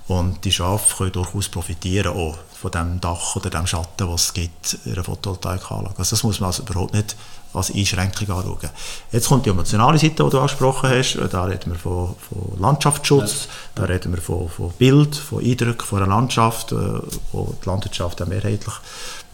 [0.08, 4.32] Und die Schafe können durchaus profitieren auch von dem Dach oder dem Schatten, was es
[4.32, 5.98] gibt in einer Photovoltaikanlage.
[5.98, 7.14] Also das muss man also überhaupt nicht
[7.52, 8.70] als Einschränkung anschauen.
[9.12, 11.18] Jetzt kommt die emotionale Seite, die du angesprochen hast.
[11.30, 13.50] Da reden wir von, von Landschaftsschutz, ja.
[13.74, 16.76] da reden wir von, von Bild, von Eindruck von einer Landschaft, äh,
[17.32, 18.74] wo die Landwirtschaft ja mehrheitlich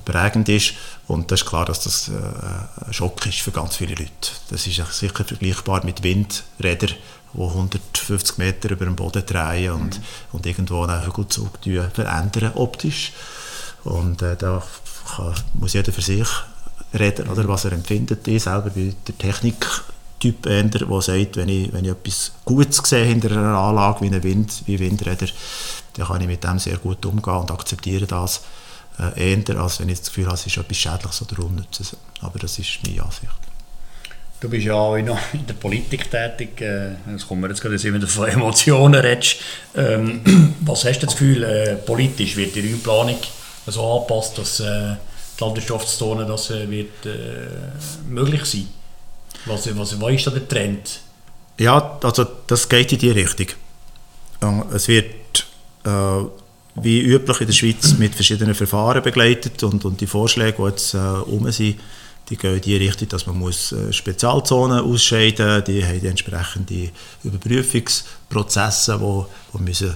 [0.04, 0.74] prägend ist.
[1.06, 4.10] Und das ist klar, dass das äh, ein Schock ist für ganz viele Leute.
[4.50, 6.94] Das ist sicher vergleichbar mit Windrädern,
[7.34, 10.04] die 150 Meter über dem Boden drehen und, mhm.
[10.32, 11.58] und irgendwo einen Hügelzug
[11.92, 13.12] verändern optisch.
[13.84, 14.62] Und äh, da
[15.16, 16.28] kann, muss jeder für sich
[16.92, 18.26] reden, oder, was er empfindet.
[18.28, 23.32] Ich selber bin der Techniktyp, der sagt, wenn ich, wenn ich etwas Gutes sehe hinter
[23.32, 25.26] einer Anlage wie, eine Wind, wie Windräder,
[25.94, 28.42] dann kann ich mit dem sehr gut umgehen und akzeptiere das
[28.98, 31.96] äh, eher, als wenn ich das Gefühl habe, es ist etwas Schädliches oder Unnützes.
[32.20, 33.32] Aber das ist meine Ansicht.
[34.40, 36.60] Du bist ja auch in der Politik tätig.
[36.60, 39.36] Jetzt kommen wir jetzt gerade, wenn du von Emotionen redest.
[39.74, 43.16] Ähm, was hast du das Gefühl, äh, politisch wird die Räumplanung
[43.66, 44.96] so angepasst, dass äh,
[45.38, 47.48] die Landwirtschaftszone das äh, wird äh,
[48.06, 48.68] möglich sein?
[49.46, 51.00] Was, was, was ist da der Trend?
[51.58, 53.46] Ja, also das geht in die Richtung.
[54.74, 55.46] Es wird
[55.84, 55.90] äh,
[56.76, 60.94] wie üblich in der Schweiz mit verschiedenen Verfahren begleitet und, und die Vorschläge, die jetzt
[60.94, 61.78] äh, um sind,
[62.30, 66.06] die gehen in die Richtung, dass man muss äh, Spezialzonen ausscheiden muss, die haben die
[66.06, 66.90] entsprechenden
[67.22, 69.94] Überprüfungsprozesse, wo, wo müssen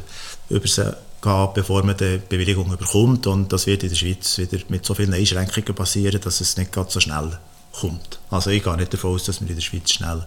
[0.51, 4.59] über sie gehen, bevor man die Bewilligung bekommt und das wird in der Schweiz wieder
[4.69, 7.39] mit so vielen Einschränkungen passieren, dass es nicht ganz so schnell
[7.73, 8.19] kommt.
[8.31, 10.25] Also ich gehe nicht davon aus, dass wir in der Schweiz schnell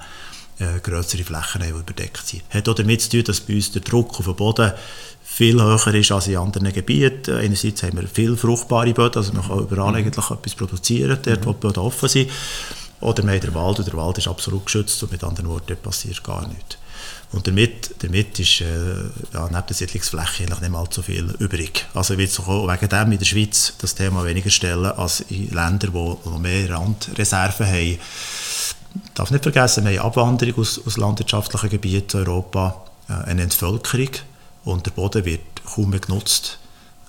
[0.61, 2.43] äh, größere Flächen haben, die überdeckt sind.
[2.49, 4.71] Hat auch damit zu tun, dass bei uns der Druck auf den Boden
[5.23, 7.35] viel höher ist als in anderen Gebieten.
[7.35, 9.97] Einerseits haben wir viel fruchtbare Böden, also man kann überall mhm.
[9.97, 12.29] eigentlich etwas produzieren, dort wo die Böden offen sind.
[12.99, 15.75] Oder wir haben den Wald und der Wald ist absolut geschützt und mit anderen Worten,
[15.77, 16.77] passiert gar nichts.
[17.31, 18.65] Und damit, damit ist äh,
[19.33, 21.85] ja, neben der Siedlungsfläche nicht mal so viel übrig.
[21.93, 25.93] Also wird auch wegen dem in der Schweiz das Thema weniger stellen als in Ländern,
[25.93, 27.99] die noch mehr Randreserven haben.
[28.93, 33.43] Ich darf nicht vergessen, wir haben Abwanderung aus, aus landwirtschaftlichen Gebieten in Europa, äh, eine
[33.43, 34.09] Entvölkerung
[34.65, 36.59] und der Boden wird kaum mehr genutzt.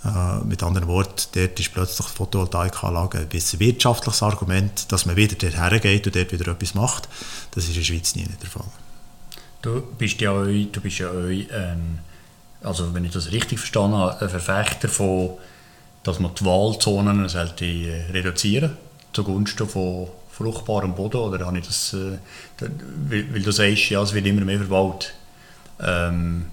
[0.04, 5.36] Äh, mit anderen Worten, dort ist plötzlich die Photovoltaikanlage ein wirtschaftliches Argument, dass man wieder
[5.36, 7.08] dorthin geht und dort wieder etwas macht.
[7.52, 8.66] Das ist in der Schweiz nie der Fall.
[9.60, 12.00] Du bist ja auch, du bist ja auch ein
[12.64, 15.30] also wenn ich das richtig verstanden habe, ein Verfechter von,
[16.02, 18.76] dass man die Wahlzonen sollte äh, reduzieren
[19.12, 20.08] zugunsten von
[20.42, 22.18] fruchtbarem Boden oder habe ich das, äh,
[23.08, 25.14] weil, du sagst, ja, es wird immer mehr verwaltet.
[25.80, 26.46] Ähm,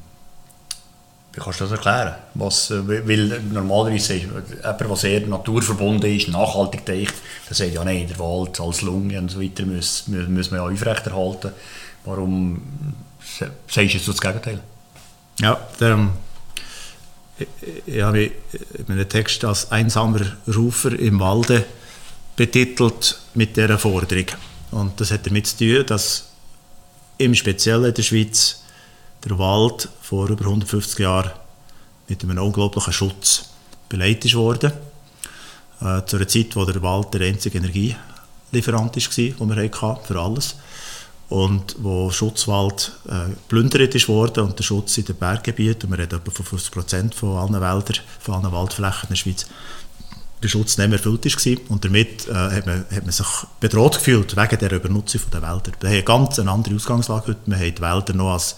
[1.34, 2.16] wie kannst du das erklären?
[2.34, 7.14] Was, äh, weil normalerweise ist jemand, der sehr naturverbunden ist, nachhaltig denkt,
[7.48, 10.66] der sagt ja, nein, der Wald als Lunge und so weiter muss, muss man ja
[10.66, 11.52] aufrechterhalten.
[12.06, 12.62] Warum
[13.20, 14.60] sagst du jetzt das Gegenteil?
[15.40, 16.10] Ja, der,
[17.38, 17.48] ich,
[17.86, 18.32] ich habe
[18.88, 21.66] meinen Text als einsamer Rufer im Walde
[22.40, 24.28] betitelt mit dieser Forderung.
[24.72, 26.30] Und das hat damit zu tun, dass
[27.18, 28.62] im Speziellen in der Schweiz
[29.26, 31.32] der Wald vor über 150 Jahren
[32.08, 33.50] mit einem unglaublichen Schutz
[33.90, 34.68] beleidigt wurde.
[35.82, 40.20] Äh, zu einer Zeit, wo der Wald der einzige Energielieferant war, den wir hatten, für
[40.22, 40.56] alles.
[41.28, 46.46] Und wo Schutzwald äh, wurde und der Schutz in den Berggebieten, wir reden etwa von
[46.46, 49.46] 50 Prozent von allen Wäldern, von allen Waldflächen in der Schweiz,
[50.42, 51.72] der Schutz nicht mehr erfüllt war.
[51.72, 53.28] Und damit äh, hat, man, hat man sich
[53.60, 55.72] bedroht gefühlt wegen der Übernutzung der Wälder.
[55.80, 57.40] Wir haben eine ganz andere Ausgangslage heute.
[57.46, 58.56] Wir haben die Wälder noch als,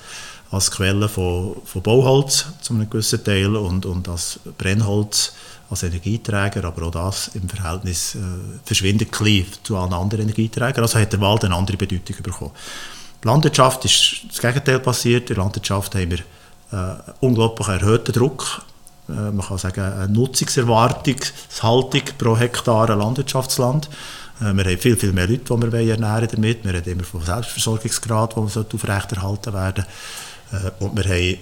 [0.51, 5.33] als Quelle von, von Bauholz zu einem gewissen Teil und, und als Brennholz
[5.71, 8.19] als Energieträger, aber auch das im Verhältnis äh,
[8.65, 10.83] verschwindet klein zu allen anderen Energieträgern.
[10.83, 12.51] Also hat der Wald eine andere Bedeutung bekommen.
[13.23, 15.29] Der Landwirtschaft ist das Gegenteil passiert.
[15.29, 16.19] In der Landwirtschaft haben wir
[16.71, 18.63] äh, unglaublich erhöhten Druck
[19.31, 23.89] man kann sagen, eine Nutzungserwartungshaltung pro Hektar Landwirtschaftsland.
[24.39, 26.63] Äh, wir haben viel, viel mehr Leute, die wir ernähren damit.
[26.63, 29.85] Wir reden immer vom Selbstversorgungsgrad, der aufrechterhalten werden
[30.51, 31.37] äh, Und wir haben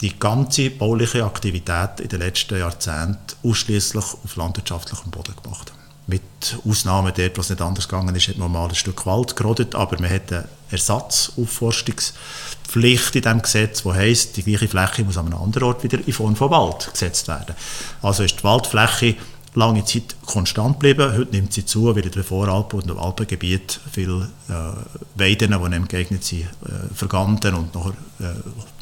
[0.00, 5.72] die ganze bauliche Aktivität in den letzten Jahrzehnten ausschließlich auf landwirtschaftlichem Boden gemacht
[6.08, 9.74] mit Ausnahmen dort, was nicht anders gegangen ist, hat man mal ein Stück Wald gerodet,
[9.74, 15.26] aber man hat eine Ersatzaufforstungspflicht in diesem Gesetz, die heisst, die gleiche Fläche muss an
[15.26, 17.54] einem anderen Ort wieder in Form von Wald gesetzt werden.
[18.00, 19.16] Also ist die Waldfläche
[19.54, 21.14] lange Zeit konstant geblieben.
[21.14, 24.72] Heute nimmt sie zu, weil in den Voralpen und im Alpengebiet viele äh,
[25.14, 26.46] Weiden, die nicht geeignet sind, äh,
[26.94, 28.32] verganden und nachher äh,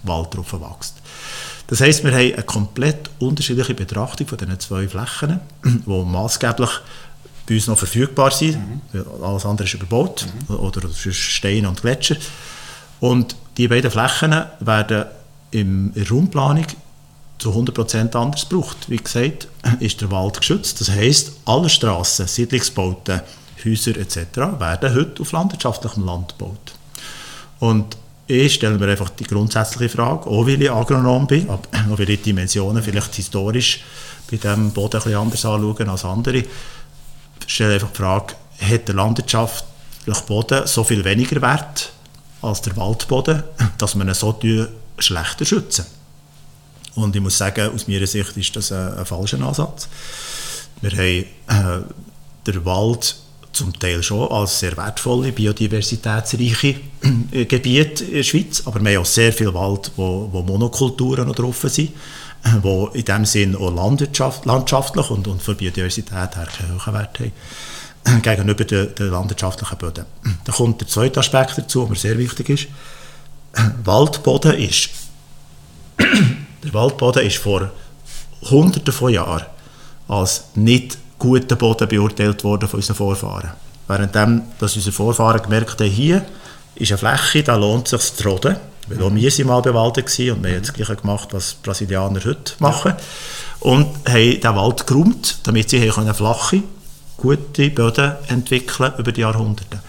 [0.05, 1.03] Wald darauf wächst.
[1.69, 6.71] Das heisst, wir haben eine komplett unterschiedliche Betrachtung von diesen zwei Flächen, die maßgeblich
[7.47, 8.59] bei uns noch verfügbar sind.
[8.93, 9.05] Mhm.
[9.23, 10.57] Alles andere ist überbaut mhm.
[10.57, 12.17] oder, oder Steine und Gletscher.
[13.01, 15.07] Und die beiden Flächen werden
[15.51, 16.67] in der Raumplanung
[17.39, 18.89] zu 100% anders gebraucht.
[18.89, 19.49] Wie gesagt,
[19.81, 20.81] ist der Wald geschützt.
[20.81, 23.21] Das heisst, alle Straßen, Siedlungsbauten,
[23.65, 24.19] Häuser etc.
[24.59, 26.75] werden heute auf landwirtschaftlichem Land gebaut.
[27.59, 32.11] Und ich stelle mir einfach die grundsätzliche Frage, auch weil ich Agronom bin, auch weil
[32.11, 33.85] ich die Dimensionen vielleicht historisch
[34.31, 36.43] bei diesem Boden bisschen anders anschauen als andere,
[37.47, 41.93] stelle einfach die Frage, hat der landwirtschaftliche Boden so viel weniger Wert
[42.43, 43.43] als der Waldboden,
[43.79, 44.39] dass man ihn so
[44.99, 45.87] schlechter schützen?
[46.95, 49.89] Und ich muss sagen, aus meiner Sicht ist das ein, ein falscher Ansatz.
[50.81, 51.85] Wir haben äh,
[52.47, 53.17] den Wald
[53.53, 56.77] zum Teil schon als sehr wertvolle, biodiversitätsreiche
[57.33, 61.27] äh, Gebiete in der Schweiz, aber wir haben auch sehr viel Wald, wo, wo Monokulturen
[61.27, 61.93] noch drauf sind
[62.63, 68.23] die in dem Sinn auch landschaftlich und, und für Biodiversität her einen hohen Wert haben,
[68.23, 70.05] gegenüber den, den landwirtschaftlichen Böden.
[70.45, 72.67] Da kommt der zweite Aspekt dazu, der sehr wichtig ist.
[73.85, 74.91] Waldboden ist,
[75.99, 77.71] der Waldboden ist vor
[78.51, 79.47] hunderten von Jahren
[80.09, 83.51] als nicht guter Boden beurteilt worden von unseren Vorfahren.
[83.89, 86.25] Währenddem, dass unsere Vorfahren gemerkt haben, hier
[86.75, 88.57] ist eine Fläche, da lohnt es sich zu roden
[88.89, 92.25] weil auch wir sind mal bewaldet und wir haben das Gleiche gemacht, was die Brasilianer
[92.25, 92.95] heute machen.
[93.61, 96.63] Und haben den Wald geräumt, damit sie können flache,
[97.17, 99.81] gute Böden entwickeln über die Jahrhunderte.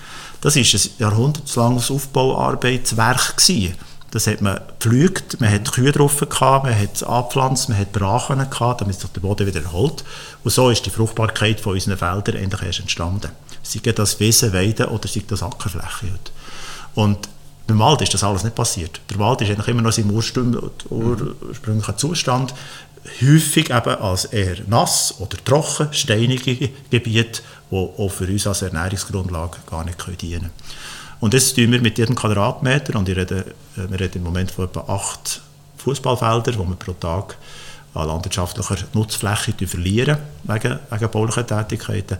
[0.42, 3.76] Das war ein jahrhundertelanges Aufbauarbeitswerk gewesen.
[4.12, 8.38] Das hat man gepflügt, man hat Kühe drauf gehabt, man hat angepflanzt, man hat Brachen
[8.50, 10.04] gehabt, damit sich der Boden wieder erholt.
[10.44, 13.32] Und so ist die Fruchtbarkeit von unseren Feldern endlich erst entstanden.
[13.64, 16.08] Sei das Wiesen, Weiden oder sei das Ackerfläche.
[16.96, 17.28] Und
[17.68, 19.02] beim Wald ist das alles nicht passiert.
[19.10, 22.54] Der Wald ist immer noch im ursprünglichen Zustand,
[23.22, 29.58] häufig eben als eher nass oder trocken, steinige Gebiete, die auch für uns als Ernährungsgrundlage
[29.70, 30.52] gar nicht dienen können.
[31.20, 33.46] Und das tun wir mit jedem Quadratmeter, und ich rede,
[33.76, 35.42] äh, wir reden im Moment von etwa acht
[35.78, 37.38] Fußballfeldern, die wir pro Tag
[37.94, 42.18] an landwirtschaftlicher Nutzfläche verlieren, wegen, wegen baulicher Tätigkeiten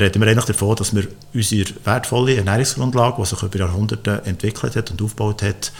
[0.00, 4.90] reden wir eigentlich davon, dass wir unsere wertvolle Ernährungsgrundlage, die sich über Jahrhunderte entwickelt hat
[4.90, 5.72] und aufgebaut hat,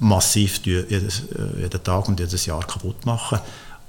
[0.00, 3.38] massiv jedes, äh, jeden Tag und jedes Jahr kaputt machen.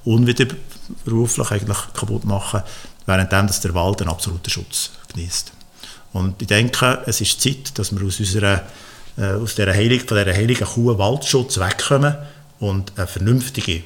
[0.06, 2.62] Unwiderruflich eigentlich kaputt machen,
[3.06, 5.52] währenddem dass der Wald einen absoluten Schutz genießt.
[6.14, 8.62] Und ich denke, es ist Zeit, dass wir aus, unserer,
[9.18, 12.16] äh, aus dieser Heilig, von dieser heiligen Kuh Waldschutz wegkommen
[12.60, 13.84] und eine vernünftige,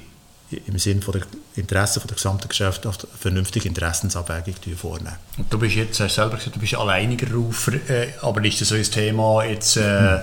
[0.51, 1.21] im Sinne der
[1.55, 5.15] Interessen der gesamten Gesellschaft, eine vernünftige Interessensabwägung vornehmen.
[5.37, 8.69] Und du bist jetzt, hast selber gesagt, du bist alleiniger Rufer, äh, aber ist das
[8.69, 10.19] so ein Thema jetzt äh,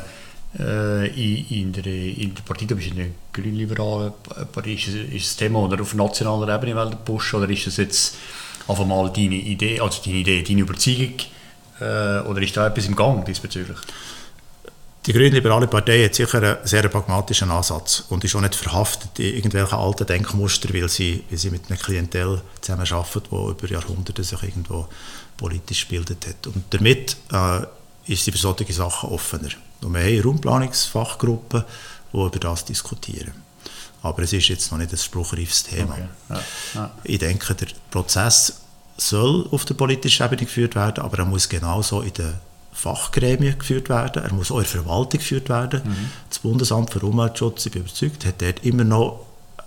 [0.58, 4.12] äh, in, in, der, in der Partei, du bist in der grünliberalen
[4.52, 8.16] Partei, ist, ist das Thema oder auf nationaler Ebene will pushen oder ist das jetzt
[8.68, 11.14] einfach mal deine Idee, also deine Idee, deine Überzeugung
[11.80, 13.78] äh, oder ist da etwas im Gang diesbezüglich?
[15.06, 19.36] Die Grünliberale Partei hat sicher einen sehr pragmatischen Ansatz und ist auch nicht verhaftet in
[19.36, 24.42] irgendwelchen alten Denkmuster, weil sie, weil sie mit einer Klientel zusammenarbeitet, die über Jahrhunderte sich
[24.42, 24.88] irgendwo
[25.36, 26.46] politisch gebildet hat.
[26.46, 27.66] Und damit äh,
[28.06, 29.50] ist sie für solche Sachen offener.
[29.82, 31.64] Und wir haben Raumplanungsfachgruppen,
[32.12, 33.32] die über das diskutieren.
[34.02, 35.92] Aber es ist jetzt noch nicht ein spruchreifes Thema.
[35.92, 36.08] Okay.
[36.30, 36.42] Ja.
[36.74, 36.90] Ja.
[37.04, 38.60] Ich denke, der Prozess
[38.96, 42.40] soll auf der politischen Ebene geführt werden, aber er muss genauso in der
[42.74, 45.80] Fachgremien geführt werden, er muss auch in der Verwaltung geführt werden.
[45.84, 46.10] Mhm.
[46.28, 49.20] Das Bundesamt für Umweltschutz, ich bin überzeugt, hat dort immer noch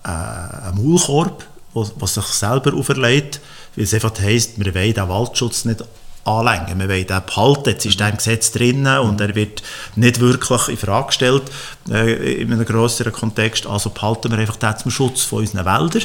[0.04, 3.40] äh, einen Maulkorb, was sich selber auferlegt,
[3.76, 5.84] weil es einfach heisst, wir wollen den Waldschutz nicht
[6.26, 6.80] anlängen.
[6.80, 7.70] Wir wollen den behalten.
[7.70, 9.64] Jetzt ist er im Gesetz drin und er wird
[9.96, 11.44] nicht wirklich in Frage gestellt
[11.90, 13.66] äh, in einem größeren Kontext.
[13.66, 16.04] Also behalten wir einfach den zum Schutz von unseren Wäldern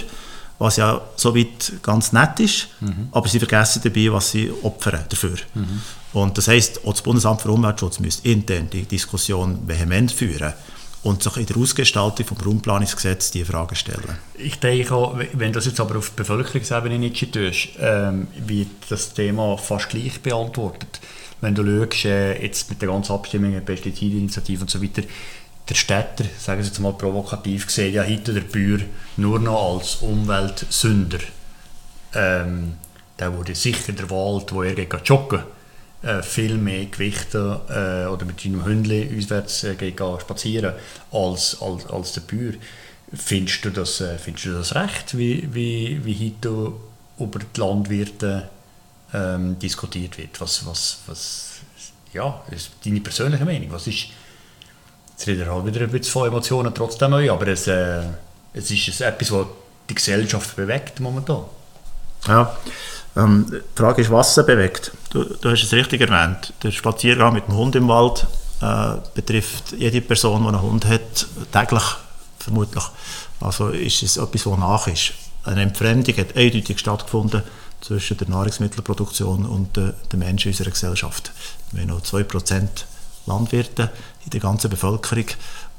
[0.62, 3.08] was ja soweit ganz nett ist, mhm.
[3.10, 5.36] aber sie vergessen dabei, was sie opfern dafür.
[5.54, 5.82] Mhm.
[6.12, 10.52] Und das heißt, auch das Bundesamt für Umweltschutz müsste intern die Diskussion vehement führen
[11.02, 14.18] und sich in der Ausgestaltung des Raumplanungsgesetzes diese Fragen stellen.
[14.34, 19.12] Ich denke auch, wenn du das jetzt aber auf Bevölkerungsebene nicht tust, ähm, wird das
[19.14, 21.00] Thema fast gleich beantwortet.
[21.40, 25.02] Wenn du schaust, äh, jetzt mit der ganzen Abstimmung, Pestizidinitiative und so weiter,
[25.68, 28.80] der Städter, sagen Sie jetzt mal provokativ gesehen, ja heute der Bauer
[29.16, 31.18] nur noch als Umweltsünder.
[32.14, 32.74] Ähm,
[33.18, 35.42] der wurde sicher der Wald, wo er geht joggen
[36.02, 40.74] äh, viel mehr gewichten äh, oder mit seinem Hündchen auswärts äh, geht spazieren
[41.10, 42.52] als, als, als der Bauer.
[43.14, 46.72] Findest du das, äh, findest du das recht, wie, wie, wie heute
[47.18, 48.48] über die Landwirte
[49.12, 50.40] ähm, diskutiert wird?
[50.40, 51.60] Was, was, was
[52.12, 53.70] ja, ist deine persönliche Meinung?
[53.72, 54.08] Was ist
[55.22, 58.02] Jetzt redet er halt wieder ein bisschen von Emotionen trotzdem aber es, äh,
[58.54, 59.46] es ist etwas, was
[59.88, 61.44] die Gesellschaft bewegt momentan.
[62.26, 62.56] Ja,
[63.16, 64.92] ähm, die Frage ist, was sie bewegt.
[65.10, 66.52] Du, du hast es richtig erwähnt.
[66.62, 68.26] Der Spaziergang mit dem Hund im Wald
[68.60, 71.84] äh, betrifft jede Person, die einen Hund hat, täglich
[72.38, 72.84] vermutlich.
[73.40, 75.12] Also ist es etwas, was nach ist.
[75.44, 77.42] Eine Entfremdung hat eindeutig stattgefunden
[77.80, 81.32] zwischen der Nahrungsmittelproduktion und äh, den Menschen unserer Gesellschaft.
[81.72, 82.68] Wir haben noch 2%
[83.26, 83.90] Landwirte
[84.24, 85.26] in der ganzen Bevölkerung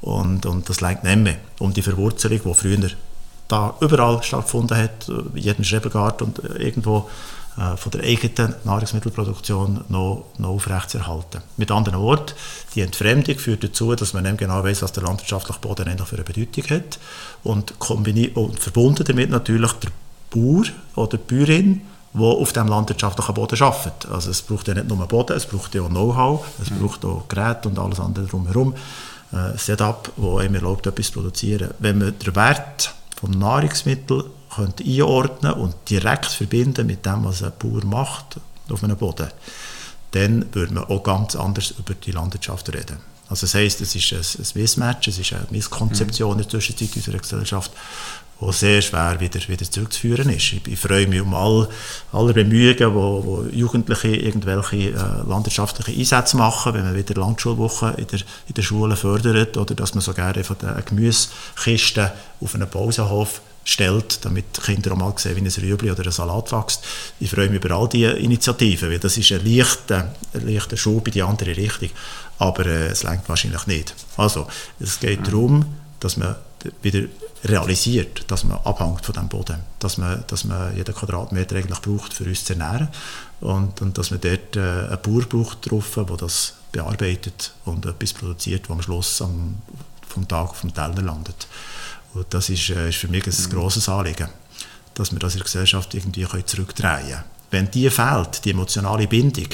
[0.02, 2.90] und, und das längt nicht mehr um die Verwurzelung, die früher
[3.48, 7.08] da überall stattgefunden hat, in jedem Schrebergarten und irgendwo
[7.56, 11.40] äh, von der eigenen Nahrungsmittelproduktion noch, noch aufrechtzuerhalten.
[11.56, 12.34] Mit anderen Worten,
[12.74, 16.16] die Entfremdung führt dazu, dass man nicht genau weiß, was der landwirtschaftliche Boden eigentlich für
[16.16, 16.98] eine Bedeutung hat
[17.44, 19.90] und, und verbunden damit natürlich der
[20.30, 20.64] Bauer
[20.96, 21.82] oder die Bäuerin,
[22.12, 24.12] die auf dem landwirtschaftlichen Boden arbeiten.
[24.12, 26.80] Also es braucht ja nicht nur Boden, es braucht ja auch Know-how, es mhm.
[26.80, 28.74] braucht auch Geräte und alles andere drumherum.
[29.32, 31.70] Äh, Setup, das einem erlaubt, etwas zu produzieren.
[31.78, 32.94] Wenn man den Wert
[33.24, 38.38] vom Nahrungsmittel könnte einordnen und direkt verbinden mit dem, was ein Bauer macht
[38.70, 39.28] auf einem Boden,
[40.10, 42.98] dann würde man auch ganz anders über die Landwirtschaft reden.
[43.28, 46.42] Also das heisst, es ist ein, ein Missmatch, es ist eine Misskonzeption mhm.
[46.42, 47.72] in der Zwischenzeit unserer Gesellschaft
[48.44, 50.52] wo sehr schwer wieder, wieder zurückzuführen ist.
[50.52, 51.68] Ich, ich freue mich um all,
[52.12, 54.92] alle Bemühungen, wo, wo Jugendliche irgendwelche äh,
[55.26, 59.94] landwirtschaftliche Einsätze machen, wenn man wieder Landschulwochen in der, in der Schule fördert oder dass
[59.94, 65.40] man sogar einfach eine Gemüsekiste auf einen Pausenhof stellt, damit Kinder auch mal sehen, wie
[65.40, 66.84] ein Rüebli oder ein Salat wächst.
[67.20, 71.06] Ich freue mich über all diese Initiativen, weil das ist ein leichter, ein leichter Schub
[71.06, 71.88] in die andere Richtung,
[72.38, 73.94] aber äh, es lenkt wahrscheinlich nicht.
[74.18, 74.46] Also,
[74.80, 75.24] es geht mhm.
[75.24, 75.64] darum,
[75.98, 76.36] dass man
[76.82, 77.04] wieder
[77.44, 82.14] realisiert, dass man abhängt von dem Boden, dass man, dass man jeden Quadratmeter eigentlich braucht,
[82.14, 82.88] für uns zu ernähren
[83.40, 88.12] und, und dass man dort äh, einen Bauer braucht drauf, der das bearbeitet und etwas
[88.14, 89.56] produziert, was am Schluss am,
[90.08, 91.46] vom Tag auf dem Teller landet.
[92.14, 93.50] Und das ist, äh, ist für mich ein mhm.
[93.50, 94.28] grosses Anliegen,
[94.94, 97.24] dass wir das in der Gesellschaft irgendwie zurückdrehen können.
[97.50, 99.48] Wenn die fehlt, die emotionale Bindung,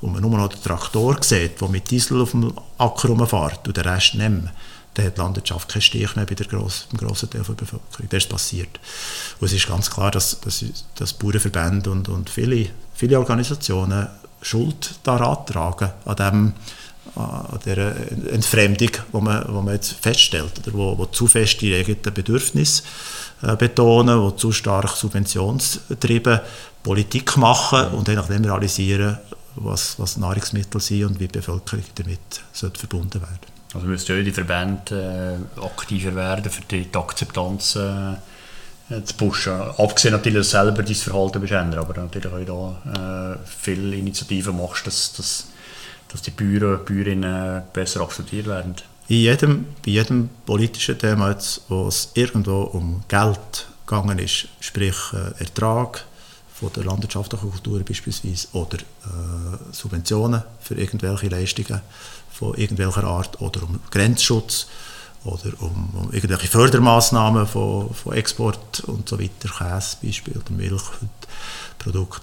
[0.00, 3.76] und man nur noch den Traktor sieht, der mit Diesel auf dem Acker rumfährt und
[3.76, 4.52] den Rest mehr,
[4.94, 8.08] dann hat die Landwirtschaft keinen Stich mehr bei der gross, beim grossen Teil der Bevölkerung.
[8.08, 8.80] Das ist passiert.
[9.40, 10.64] Und es ist ganz klar, dass, dass,
[10.94, 14.08] dass Bauernverbände und, und viele, viele Organisationen
[14.40, 16.52] Schuld daran tragen, an, dem,
[17.16, 17.96] an dieser
[18.30, 22.82] Entfremdung, die man, wo man jetzt feststellt, oder wo, wo zu fest die eigenen Bedürfnisse
[23.42, 26.40] äh, betonen, wo zu stark subventionstrieben
[26.82, 29.18] Politik machen und dann nachdem realisieren,
[29.56, 34.32] was, was Nahrungsmittel sind und wie die Bevölkerung damit verbunden werden Also müssten ja die
[34.32, 38.14] Verbände äh, aktiver werden, für die, die Akzeptanz äh,
[39.04, 39.52] zu pushen.
[39.52, 44.86] Abgesehen natürlich, dass selber dein Verhalten bist aber natürlich auch da äh, viele Initiativen machst,
[44.86, 45.48] dass, dass,
[46.08, 48.76] dass die Bäuer, Bäuerinnen besser akzeptiert werden.
[49.08, 51.36] In jedem, bei jedem politischen Thema,
[51.68, 56.04] wo es irgendwo um Geld gegangen ist, sprich äh, Ertrag
[56.54, 61.80] von der landwirtschaftlichen Kultur beispielsweise oder äh, Subventionen für irgendwelche Leistungen
[62.34, 64.66] von irgendwelcher Art oder um Grenzschutz
[65.24, 72.20] oder um, um irgendwelche Fördermaßnahmen von, von Export und so weiter, Käse Beispiel oder Milchprodukte.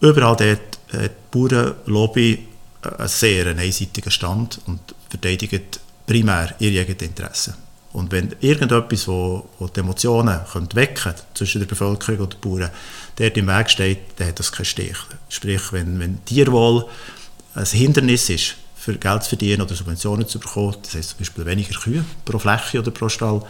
[0.00, 2.48] Überall dort hat die Bauernlobby
[2.82, 7.54] einen sehr einseitigen Stand und verteidigt primär ihre eigenen Interessen.
[7.92, 12.70] Und wenn irgendetwas, wo, wo die Emotionen könnte wecken zwischen der Bevölkerung und den Bauern,
[13.16, 14.96] dort im Weg steht, dann hat das keinen Stich.
[15.28, 16.86] Sprich, wenn, wenn Tierwohl
[17.54, 21.44] ein Hindernis ist, für Geld zu verdienen oder Subventionen zu bekommen, das heißt zum Beispiel
[21.44, 23.42] weniger Kühe pro Fläche oder pro Stall,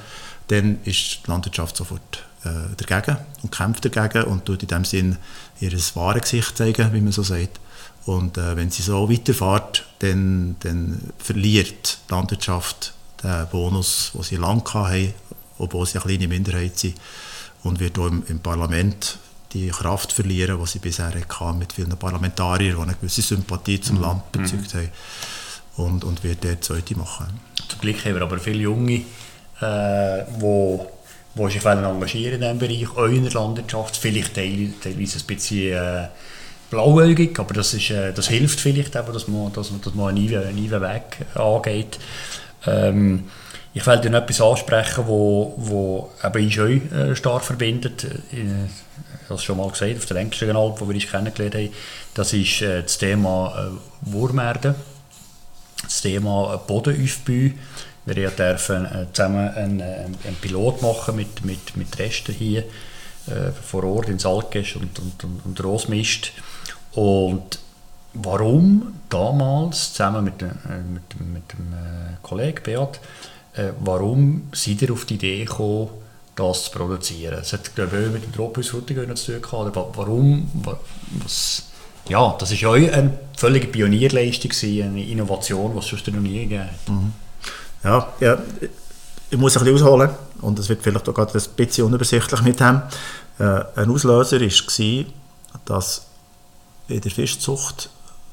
[0.48, 5.16] dann ist die Landwirtschaft sofort äh, dagegen und kämpft dagegen und tut in dem Sinn
[5.60, 7.60] ihr wahres Gesicht zeigen, wie man so sagt.
[8.06, 14.36] Und äh, wenn sie so weiterfährt, dann, dann verliert die Landwirtschaft den Bonus, den sie
[14.36, 15.14] lange hatten,
[15.58, 16.96] obwohl sie eine kleine Minderheit sind,
[17.62, 19.18] und wird auch im, im Parlament
[19.52, 23.96] die Kraft verlieren, die sie bisher hatte, mit vielen Parlamentariern, die eine gewisse Sympathie zum
[23.96, 24.02] mhm.
[24.02, 24.78] Land bezeugt mhm.
[24.78, 24.90] haben.
[25.76, 27.26] Und, und wird dort zweite machen.
[27.68, 29.02] Zum Glück haben wir aber viele Junge,
[29.60, 30.90] äh, wo,
[31.34, 36.08] wo sich engagieren in diesem Bereich, auch in der Landwirtschaft, vielleicht teilweise ein bisschen äh,
[36.70, 40.34] blauäugig, aber das, ist, äh, das hilft vielleicht eben, dass man, dass, dass man einen
[40.34, 41.98] einen Weg angeht.
[42.66, 43.24] Ähm,
[43.72, 48.06] ich will dir noch etwas ansprechen, wo, wo eben uns auch äh, stark verbindet.
[48.32, 48.38] Ich
[49.36, 51.70] es schon mal gesagt, auf der längsten Alp, wo wir uns kennengelernt haben.
[52.14, 54.74] Das ist äh, das Thema äh, Wurmerde,
[55.82, 57.50] das Thema äh, Bodenaufbau.
[58.06, 62.64] Wir dürfen äh, zusammen einen, einen, Pilot machen mit, mit, mit Resten hier
[63.26, 66.32] äh, vor Ort in Salkesch und, und, und, und Rosmist.
[66.92, 67.58] Und
[68.14, 73.00] warum damals, zusammen mit, äh, mit, mit dem äh, Kollegen Beat,
[73.54, 75.90] äh, warum seid ihr auf die Idee gekommen,
[76.34, 77.38] das zu produzieren?
[77.40, 80.50] Es hat, glaube ich, mit dem Tropenhaus Frutigen zu tun gehabt, warum,
[81.24, 81.64] was,
[82.08, 84.50] ja, das war ja eine völlige Pionierleistung,
[84.82, 86.88] eine Innovation, die es sonst noch nie gegeben hat.
[86.88, 87.12] Mhm.
[87.84, 88.38] Ja, ja,
[89.30, 90.10] ich muss ein bisschen ausholen
[90.40, 92.82] und es wird vielleicht auch gerade ein bisschen unübersichtlich mit dem.
[93.38, 95.04] Äh, ein Auslöser war,
[95.64, 96.06] dass
[96.88, 97.90] in der Fischzucht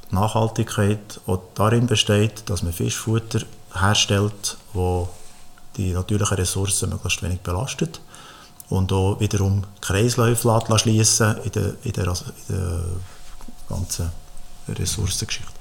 [0.10, 3.42] Nachhaltigkeit auch darin besteht, dass man Fischfutter
[3.74, 5.10] herstellt, wo
[5.78, 8.02] die natürlichen Ressourcen möglichst wenig belastet
[8.70, 12.84] und auch wiederum Kreisläufe schließen in der, in, der, in der
[13.70, 14.12] ganzen
[14.68, 15.52] Ressourcengeschichte.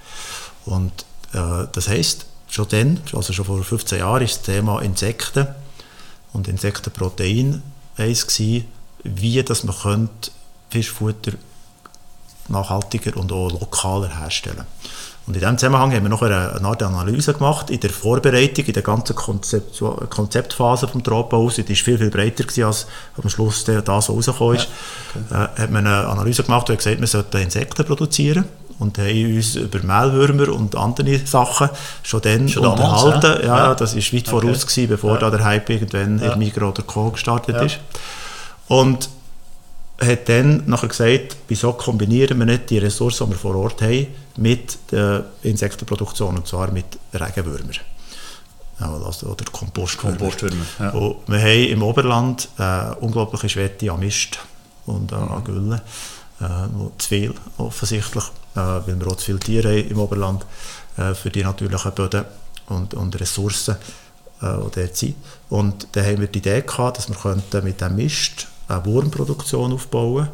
[0.65, 5.47] Und äh, das heißt schon dann, also schon vor 15 Jahren, ist das Thema Insekten
[6.33, 7.63] und Insektenprotein
[7.97, 8.67] eins gewesen,
[9.05, 10.31] wie dass man könnte
[10.71, 11.33] Fischfutter
[12.49, 14.67] nachhaltiger und auch lokaler herstellen.
[15.27, 18.65] Und in diesem Zusammenhang haben wir noch eine, eine Art Analyse gemacht in der Vorbereitung,
[18.65, 21.57] in der ganzen Konzept, Konzeptphase des Tropenhaus.
[21.57, 22.87] Die war viel, viel breiter gewesen, als
[23.21, 24.69] am Schluss das, was rausgekommen ist.
[25.31, 25.53] Ja, okay.
[25.57, 28.45] äh, hat man eine Analyse gemacht und gesagt, wir sollten Insekten produzieren
[28.79, 31.71] und haben uns über Mehlwürmer und andere Sachen
[32.05, 33.21] schon dann schon unterhalten.
[33.21, 33.57] Damals, ja?
[33.57, 34.31] Ja, das war weit okay.
[34.31, 35.19] voraus, gewesen, bevor ja.
[35.19, 36.33] da der Hype irgendwann ja.
[36.35, 37.11] in Migros oder Co.
[37.11, 37.79] gestartet ist.
[38.69, 39.09] Und
[39.99, 44.07] hat dann nachher gesagt, wieso kombinieren wir nicht die Ressourcen, die wir vor Ort haben,
[44.37, 47.77] mit der Insektenproduktion, und zwar mit Regenwürmern.
[48.79, 50.19] Also, oder Kompostwürmer.
[50.19, 50.93] Kompostwürmer ja.
[50.93, 54.39] wir haben im Oberland äh, unglaubliche Schwette an Mist
[54.85, 55.81] und äh, an Gülle.
[56.41, 56.45] Äh,
[56.99, 58.25] zu viel offensichtlich,
[58.55, 60.45] äh, weil wir auch zu viele Tiere haben im Oberland
[60.99, 62.27] äh, für die natürlichen Böden
[62.67, 63.77] und, und Ressourcen,
[64.43, 65.17] äh, die dort sind.
[65.49, 70.29] Und dann haben wir die Idee gehabt, dass wir mit dem Mist eine Wurmproduktion aufbauen,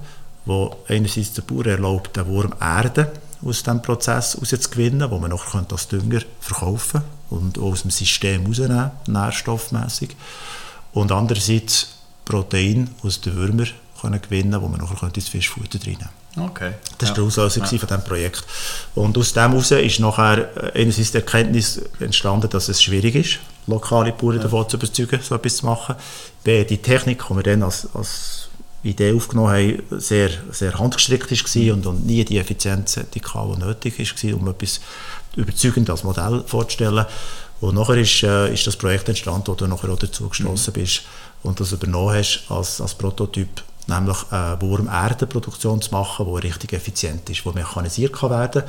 [0.45, 3.12] wo einerseits der Bauer erlaubt, den Wurm Erde
[3.45, 8.91] aus diesem Prozess herauszugewinnen, wo man noch als Dünger verkaufen und aus dem System herausnehmen,
[9.07, 10.16] nährstoffmässig.
[10.93, 13.70] Und andererseits Protein aus den Würmern
[14.01, 16.72] können gewinnen, wo man nachher ins Fischfutter reinnehmen Okay.
[16.99, 17.22] Das war ja.
[17.22, 17.66] der Auslöser ja.
[17.66, 18.45] von diesem Projekt.
[18.95, 23.39] Und aus dem heraus ist nachher äh, einerseits die Erkenntnis entstanden, dass es schwierig ist,
[23.67, 24.43] lokale Bauern ja.
[24.43, 25.97] davon zu überzeugen, so etwas zu machen.
[26.45, 28.49] B, die Technik, die wir dann als, als
[28.83, 33.99] Idee aufgenommen haben, sehr, sehr handgestrickt war und, und nie die Effizienz die, die nötig
[33.99, 34.81] war, um etwas
[35.37, 37.07] überzeugend als Modell vorzustellen.
[37.61, 40.81] Und nachher ist, äh, ist das Projekt entstanden, wo du nachher auch dazu gestoßen mhm.
[40.81, 41.03] bist
[41.45, 47.29] und das übernommen hast als, als Prototyp nämlich eine Wurmerdenproduktion zu machen, die richtig effizient
[47.31, 48.63] ist, die mechanisiert kann werden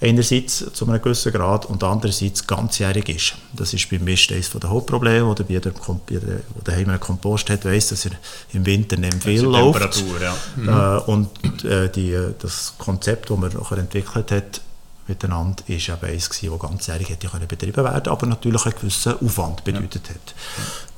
[0.00, 3.34] einerseits zu einem gewissen Grad und andererseits ganzjährig ist.
[3.54, 7.64] Das ist beim Mist eines der Hauptprobleme, oder bei der, der daheim einen Kompost hat,
[7.64, 8.12] weiss, dass er
[8.52, 10.04] im Winter nicht viel läuft.
[10.20, 10.36] Ja.
[10.56, 10.68] Mhm.
[10.68, 14.60] Äh, und äh, die, das Konzept, das man nachher entwickelt hat,
[15.08, 19.14] miteinander, ist eben eins gewesen, das ganzjährig hätte können betrieben werden aber natürlich einen gewissen
[19.24, 20.14] Aufwand bedeutet ja.
[20.14, 20.34] hat.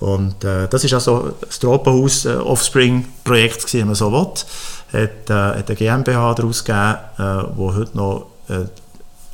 [0.01, 4.33] Und äh, das ist also das Tropenhaus äh, Offspring-Projekt wenn man so will.
[5.01, 8.65] Hat, äh, hat eine GmbH daraus gegeben, äh, wo heute noch äh,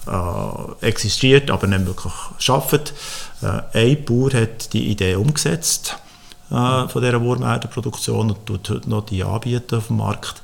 [0.07, 2.13] äh, existiert, aber nicht wirklich
[2.49, 2.95] arbeitet.
[3.43, 5.97] Äh, ein Bauer hat die Idee umgesetzt
[6.51, 10.43] äh, von dieser Wurmerdenproduktion und tut heute noch die anbieten auf dem Markt.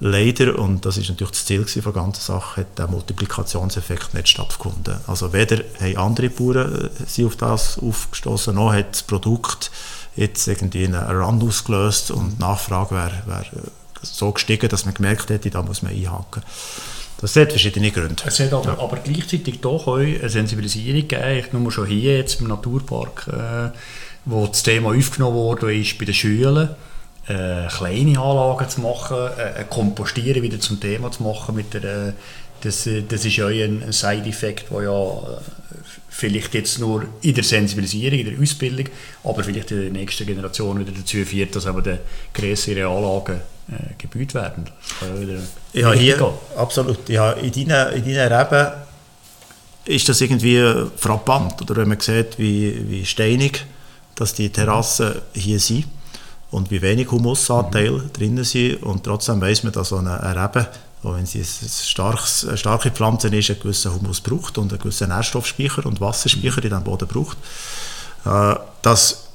[0.00, 4.96] Leider, und das ist natürlich das Ziel der ganzen Sache, hat der Multiplikationseffekt nicht stattgefunden.
[5.06, 9.70] Also weder haben andere Bauern äh, sie auf das aufgestoßen, noch hat das Produkt
[10.16, 13.44] jetzt irgendwie einen Run ausgelöst und die Nachfrage wäre wär
[14.02, 16.42] so gestiegen, dass man gemerkt hätte, da muss man einhaken.
[17.22, 18.20] Das hat verschiedene Gründe.
[18.26, 18.78] Es hat aber, ja.
[18.80, 23.78] aber gleichzeitig doch auch eine Sensibilisierung gegeben, ich nur schon hier jetzt im Naturpark, äh,
[24.24, 26.74] wo das Thema aufgenommen wurde, ist bei den Schülern
[27.28, 31.54] äh, kleine Anlagen zu machen, äh, Kompostieren wieder zum Thema zu machen.
[31.54, 32.12] Mit der, äh,
[32.62, 35.40] das, äh, das ist ja ein Side-Effekt, der ja äh,
[36.08, 38.86] vielleicht jetzt nur in der Sensibilisierung, in der Ausbildung,
[39.22, 41.98] aber vielleicht in der nächsten Generation wieder dazu führt, dass aber die
[42.34, 43.40] größeren Anlagen
[43.70, 44.68] äh, gebaut werden.
[45.72, 46.32] ja, hier, gehen.
[46.56, 47.08] absolut.
[47.08, 48.72] Ja, in deinen, in deinen Reben
[49.84, 50.62] ist das irgendwie
[50.96, 53.64] frappant, oder wenn man sieht, wie, wie steinig
[54.14, 55.86] dass die Terrassen hier sind
[56.50, 58.12] und wie wenig Humusanteil mhm.
[58.12, 60.68] drin sind und trotzdem weiß man, dass so eine, eine Rebe,
[61.02, 64.80] auch wenn sie ein starkes, eine starke Pflanze ist, einen gewissen Humus braucht und einen
[64.80, 67.36] gewissen Nährstoffspeicher und Wasserspeicher in diesem Boden braucht.
[68.24, 69.28] Äh, dass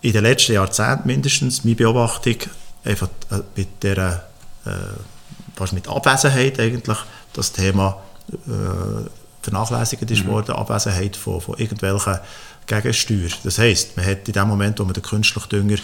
[0.00, 2.36] in den letzten Jahrzehnten mindestens, meine Beobachtung,
[2.84, 4.24] einfach äh, mit der
[4.66, 4.70] äh,
[5.56, 6.98] fast mit Abwesenheit eigentlich
[7.32, 9.08] das Thema äh,
[9.42, 10.28] vernachlässigt ist mhm.
[10.28, 12.18] worden, Abwesenheit von, von irgendwelchen
[12.66, 13.28] Gegensteuer.
[13.42, 15.76] Das heisst, man hat in dem Moment, wo man den künstlichen Dünger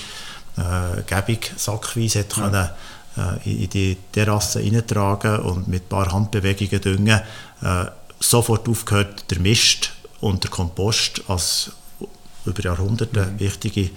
[0.56, 2.68] äh, gäbig sackweise hat können,
[3.16, 7.20] äh, in die Terrasse hineintragen und mit ein paar Handbewegungen düngen,
[7.62, 7.84] äh,
[8.18, 11.72] sofort aufgehört, der Mist und der Kompost als
[12.46, 13.40] über Jahrhunderte mhm.
[13.40, 13.90] wichtige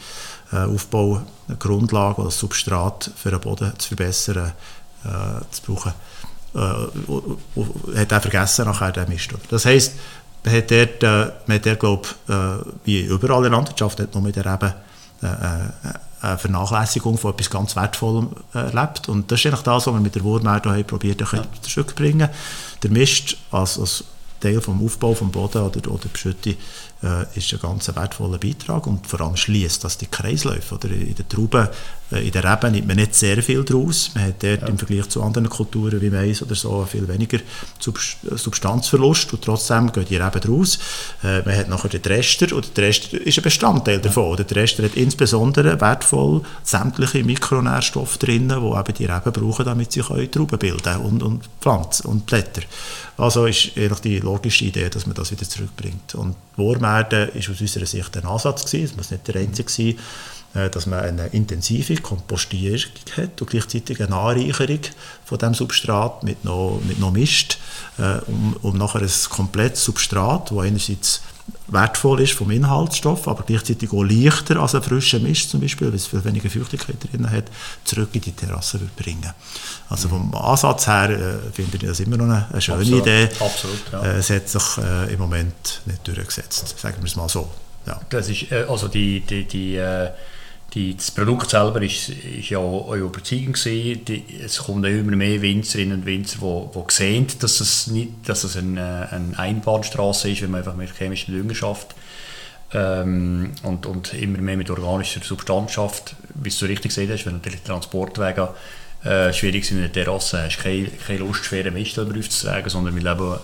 [0.55, 4.51] Aufbaugrundlage oder Substrat für den Boden zu verbessern,
[5.03, 5.93] äh, zu brauchen.
[6.55, 9.29] Äh, hat er vergessen nachher den Mist.
[9.49, 9.93] Das heisst,
[10.43, 14.13] man hat dort, äh, man hat dort glaub, äh, wie überall in der Landwirtschaft, hat
[14.13, 14.73] nur mit der eben,
[15.21, 15.93] äh, äh
[16.23, 19.09] eine Vernachlässigung von etwas ganz Wertvollem erlebt.
[19.09, 21.61] Und das ist eigentlich das, was wir mit der Wurmerde probiert haben, ja.
[21.61, 22.29] zurückzubringen.
[22.81, 24.05] Der Mist als, als
[24.39, 26.55] Teil des Aufbaus des Boden oder, oder Beschütte
[27.03, 30.75] äh, ist ein ganz wertvoller Beitrag und vor allem schließt das die Kreisläufe.
[30.75, 31.69] Oder in der Trauben, äh,
[32.19, 34.11] in der Reben nimmt man nicht sehr viel daraus.
[34.13, 34.67] Man hat dort ja.
[34.67, 37.39] im Vergleich zu anderen Kulturen wie Mais oder so viel weniger
[37.79, 40.79] Substanzverlust und trotzdem gehen die Reben daraus.
[41.23, 44.37] Äh, man hat nachher den Rester und der Rester ist ein Bestandteil davon.
[44.37, 44.43] Ja.
[44.43, 50.01] Der Rester hat insbesondere wertvoll sämtliche Mikronährstoffe drin, die eben die Reben brauchen, damit sie
[50.01, 52.61] Trauben bilden und, und Pflanzen und Blätter.
[53.17, 56.15] Also ist eigentlich die logische Idee, dass man das wieder zurückbringt.
[56.15, 59.89] Und Wurmerde ist aus unserer Sicht ein Ansatz gewesen, es muss nicht der einzige sein,
[59.89, 59.95] äh,
[60.53, 64.81] dass man eine intensive Kompostierung hat und gleichzeitig eine Anreicherung
[65.25, 67.57] von dem Substrat mit noch, mit noch Mist,
[67.97, 71.21] äh, um, um nachher ein komplettes Substrat, das einerseits
[71.67, 75.95] wertvoll ist vom Inhaltsstoff, aber gleichzeitig auch leichter als ein frischer Mist zum Beispiel, weil
[75.95, 77.45] es viel weniger Feuchtigkeit drin hat,
[77.83, 79.33] zurück in die Terrasse bringen.
[79.89, 83.01] Also vom Ansatz her äh, finde ich das immer noch eine, eine schöne Absolut.
[83.01, 83.29] Idee.
[83.39, 84.03] Absolut, ja.
[84.03, 87.49] äh, es hat sich äh, im Moment nicht durchgesetzt, sagen wir es mal so.
[87.85, 87.99] Ja.
[88.09, 90.11] Das ist, äh, also die, die, die äh,
[90.73, 94.05] die, das Produkt selber ist, ist ja auch Überzeugung gewesen.
[94.05, 98.43] Die, es kommen immer mehr Winzerinnen und Winzer, die, die sehen, dass es, nicht, dass
[98.43, 101.95] es eine, eine Einbahnstraße ist, wenn man einfach mit chemischer Dünger schafft.
[102.73, 106.15] Ähm, und, und immer mehr mit organischer Substanz schafft.
[106.33, 108.49] Wie du richtig gesehen hast, wenn natürlich Transportwege
[109.03, 112.95] äh, schwierig sind in der Terrasse, hast du keine, keine Lust, schwere Mist aufzutragen, sondern
[112.95, 113.37] wir leben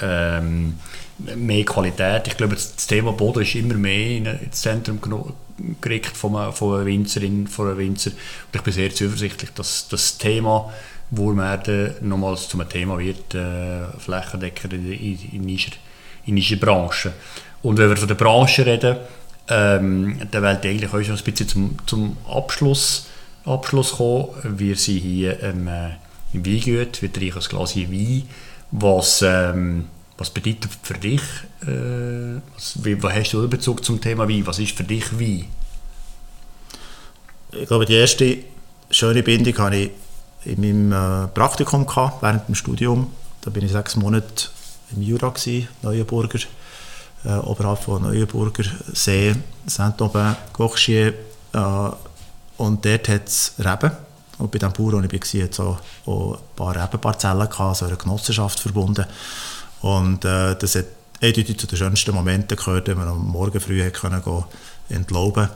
[0.00, 0.78] ähm,
[1.36, 2.26] mehr Qualität.
[2.26, 5.00] Ich glaube, das Thema Boden ist immer mehr ins Zentrum
[5.80, 8.10] gerückt von einer, von einer Winzerin, von einem Winzer.
[8.10, 10.72] Und ich bin sehr zuversichtlich, dass das Thema
[11.10, 15.72] Wurmerde nochmals zum Thema wird, äh, flächendeckend in, in, dieser,
[16.26, 17.12] in dieser Branche.
[17.62, 18.96] Und wenn wir von der Branche reden,
[19.48, 23.08] ähm, dann wollte ich eigentlich auch schon ein bisschen zum, zum Abschluss,
[23.44, 24.28] Abschluss kommen.
[24.44, 25.90] Wir sind hier ähm, äh,
[26.32, 28.22] im Weingut, wir trinken ein Glas Wein,
[28.70, 29.22] was...
[29.22, 29.86] Ähm,
[30.22, 31.20] was bedeutet für dich,
[31.62, 34.46] äh, was, wie, was hast du Bezug zum Thema Wein?
[34.46, 35.46] Was ist für dich Wein?
[37.50, 38.38] Ich glaube, die erste
[38.88, 39.90] schöne Bindung hatte ich
[40.44, 43.10] in meinem äh, Praktikum gehabt, während dem Studium.
[43.40, 44.48] Da bin ich sechs Monate
[44.94, 46.38] im Jura, gewesen, Neuenburger,
[47.24, 49.34] äh, oberhalb von Neuenburger See,
[49.66, 51.14] Saint-Aubin, Gauchier.
[51.52, 51.90] Äh,
[52.58, 53.90] und dort hat es Reben.
[54.38, 57.96] Und bei dem Bauer, wo ich war, hat es auch, ein paar Rebenparzellen so eine
[57.96, 59.04] Genossenschaft verbunden.
[59.82, 60.86] Und äh, das hat
[61.20, 64.44] eindeutig zu den schönsten Momenten gehört, wenn man am Morgen früh können gehen,
[64.88, 65.48] entlauben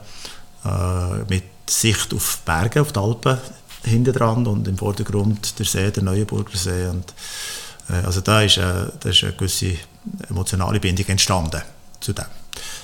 [0.64, 3.38] äh, mit Sicht auf Berge, auf die Alpen
[3.84, 6.88] hinten dran und im Vordergrund der See, der Neuenburger See.
[6.88, 7.14] Und,
[7.88, 9.76] äh, also da ist, äh, da ist eine gewisse
[10.28, 11.62] emotionale Bindung entstanden
[12.00, 12.26] zu dem.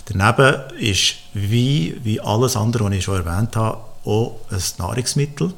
[0.07, 5.55] Daneben ist wie, wie alles andere, was ich schon erwähnt habe, auch ein Nahrungsmittel,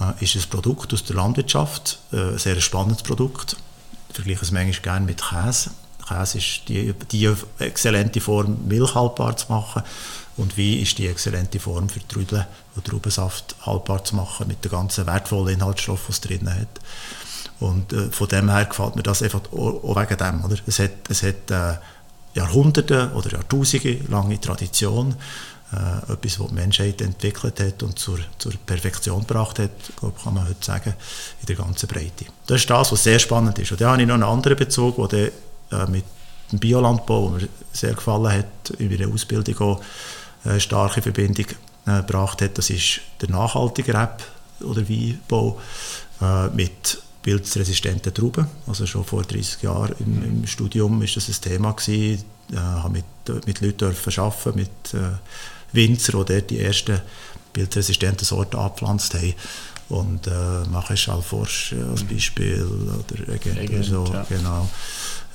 [0.00, 3.56] äh, ist ein Produkt aus der Landwirtschaft, äh, ein sehr spannendes Produkt.
[4.14, 5.70] Ich vergleiche es manchmal gerne mit Käse.
[6.06, 9.82] Käse ist die, die exzellente Form, Milch haltbar zu machen.
[10.36, 12.46] Und Wein ist die exzellente Form für Trüdeln
[12.76, 16.80] und Traubensaft haltbar zu machen mit den ganzen wertvollen Inhaltsstoffen, die es drin hat.
[17.58, 20.44] Und äh, von dem her gefällt mir das einfach auch wegen dem.
[20.44, 20.58] Oder?
[20.64, 21.78] Es hat, es hat äh,
[22.34, 25.16] Jahrhunderte oder Jahrtausende lange Tradition.
[25.74, 30.34] Äh, etwas, was die Menschheit entwickelt hat und zur, zur Perfektion gebracht hat, glaube, kann
[30.34, 30.94] man heute sagen,
[31.40, 32.26] in der ganzen Breite.
[32.46, 33.72] Das ist das, was sehr spannend ist.
[33.72, 35.32] Und da habe ich noch einen anderen Bezug, der
[35.72, 36.04] äh, mit
[36.52, 39.80] dem Biolandbau, der mir sehr gefallen hat, in meiner Ausbildung auch
[40.44, 41.46] eine starke Verbindung
[41.86, 42.56] äh, gebracht hat.
[42.56, 44.22] Das ist der nachhaltige Reb
[44.60, 45.60] oder Weinbau
[46.20, 48.46] äh, mit pilzresistenten Trauben.
[48.68, 51.74] Also schon vor 30 Jahren im, im Studium ist das ein Thema.
[51.86, 52.20] Ich
[52.54, 55.16] habe mit, mit Leuten arbeiten, mit äh,
[55.74, 57.00] Winzer, die dort die ersten
[57.52, 59.34] pilzresistenten Sorten angepflanzt haben.
[59.90, 60.30] Und äh,
[60.70, 64.24] mache Schalforsch als Beispiel oder Regent, so, ja.
[64.28, 64.68] genau.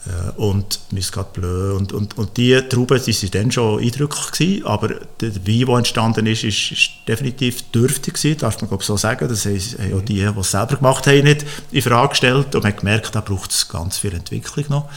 [0.06, 1.76] Äh, und Muscat Bleu.
[1.76, 4.88] Und, und, und die Trauben die sind dann schon eindrücklich gewesen, aber
[5.20, 9.28] der Wein, der entstanden ist, ist, ist definitiv dürftig gewesen, darf man glaube so sagen.
[9.28, 12.74] Das haben auch die, die es selber gemacht haben, nicht in Frage gestellt und man
[12.74, 14.90] hat gemerkt, da braucht es ganz viel Entwicklung noch,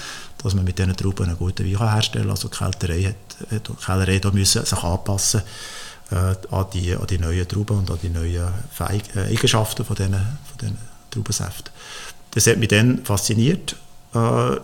[0.42, 2.30] dass man mit diesen Trauben einen guten Wein herstellen kann.
[2.30, 3.31] Also die Kälterei hat,
[3.84, 5.42] Kellerei da müssen sich anpassen
[6.10, 9.96] äh, an, die, an die neuen Trauben und an die neuen Feig äh, Eigenschaften von
[9.96, 10.78] diesen, von
[11.10, 11.72] Traubensäften.
[12.32, 13.76] Das hat mich dann fasziniert.
[14.14, 14.56] Äh,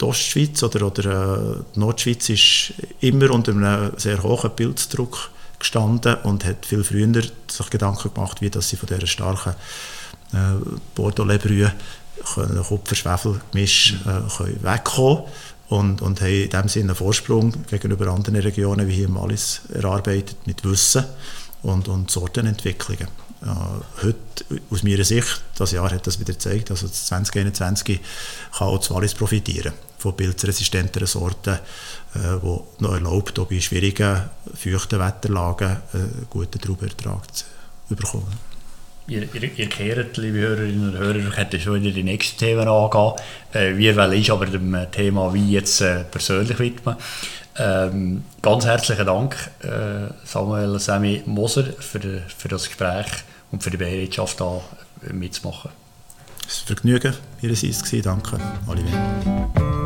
[0.00, 6.16] die Ostschweiz oder, oder äh, die Nordschweiz ist immer unter einem sehr hohen Bilddruck gestanden
[6.24, 9.54] und hat viel früher sich Gedanken gemacht, wie dass sie von dieser starken
[10.32, 10.36] äh,
[10.94, 11.72] Bordeaux-Lebrühe
[12.68, 15.24] Kupfer-Schwefel-Gemisch äh, wegkommen
[15.72, 19.62] und, und haben in diesem Sinne einen Vorsprung gegenüber anderen Regionen wie hier im Wallis
[19.72, 21.04] erarbeitet mit Wissen
[21.62, 23.08] und, und Sortenentwicklungen.
[23.42, 23.46] Äh,
[24.02, 28.00] heute, aus meiner Sicht, das Jahr hat das wieder gezeigt, also 2021
[28.58, 34.28] kann auch das Wallis profitieren von pilzresistenteren Sorten, äh, die noch erlaubt, auch bei schwierigen,
[34.54, 35.98] feuchten Wetterlagen äh,
[36.28, 37.46] guten Traubenertrag zu
[37.88, 38.51] bekommen.
[39.08, 43.12] Ihr, ihr, ihr kehrt, liebe Hörerinnen und Hörer, hätte schon wieder die nächsten Themen angehen.
[43.52, 46.96] Äh, wir wollen ich aber dem Thema wie jetzt äh, persönlich widmen.
[47.58, 52.00] Ähm, ganz herzlichen Dank, äh, Samuel Semi Moser, für,
[52.36, 53.06] für das Gespräch
[53.50, 54.60] und für die Bereitschaft, da
[55.10, 55.70] mitzumachen.
[56.46, 57.90] Es war ein Vergnügen, Ihrerseits.
[58.02, 59.81] Danke, Olivier.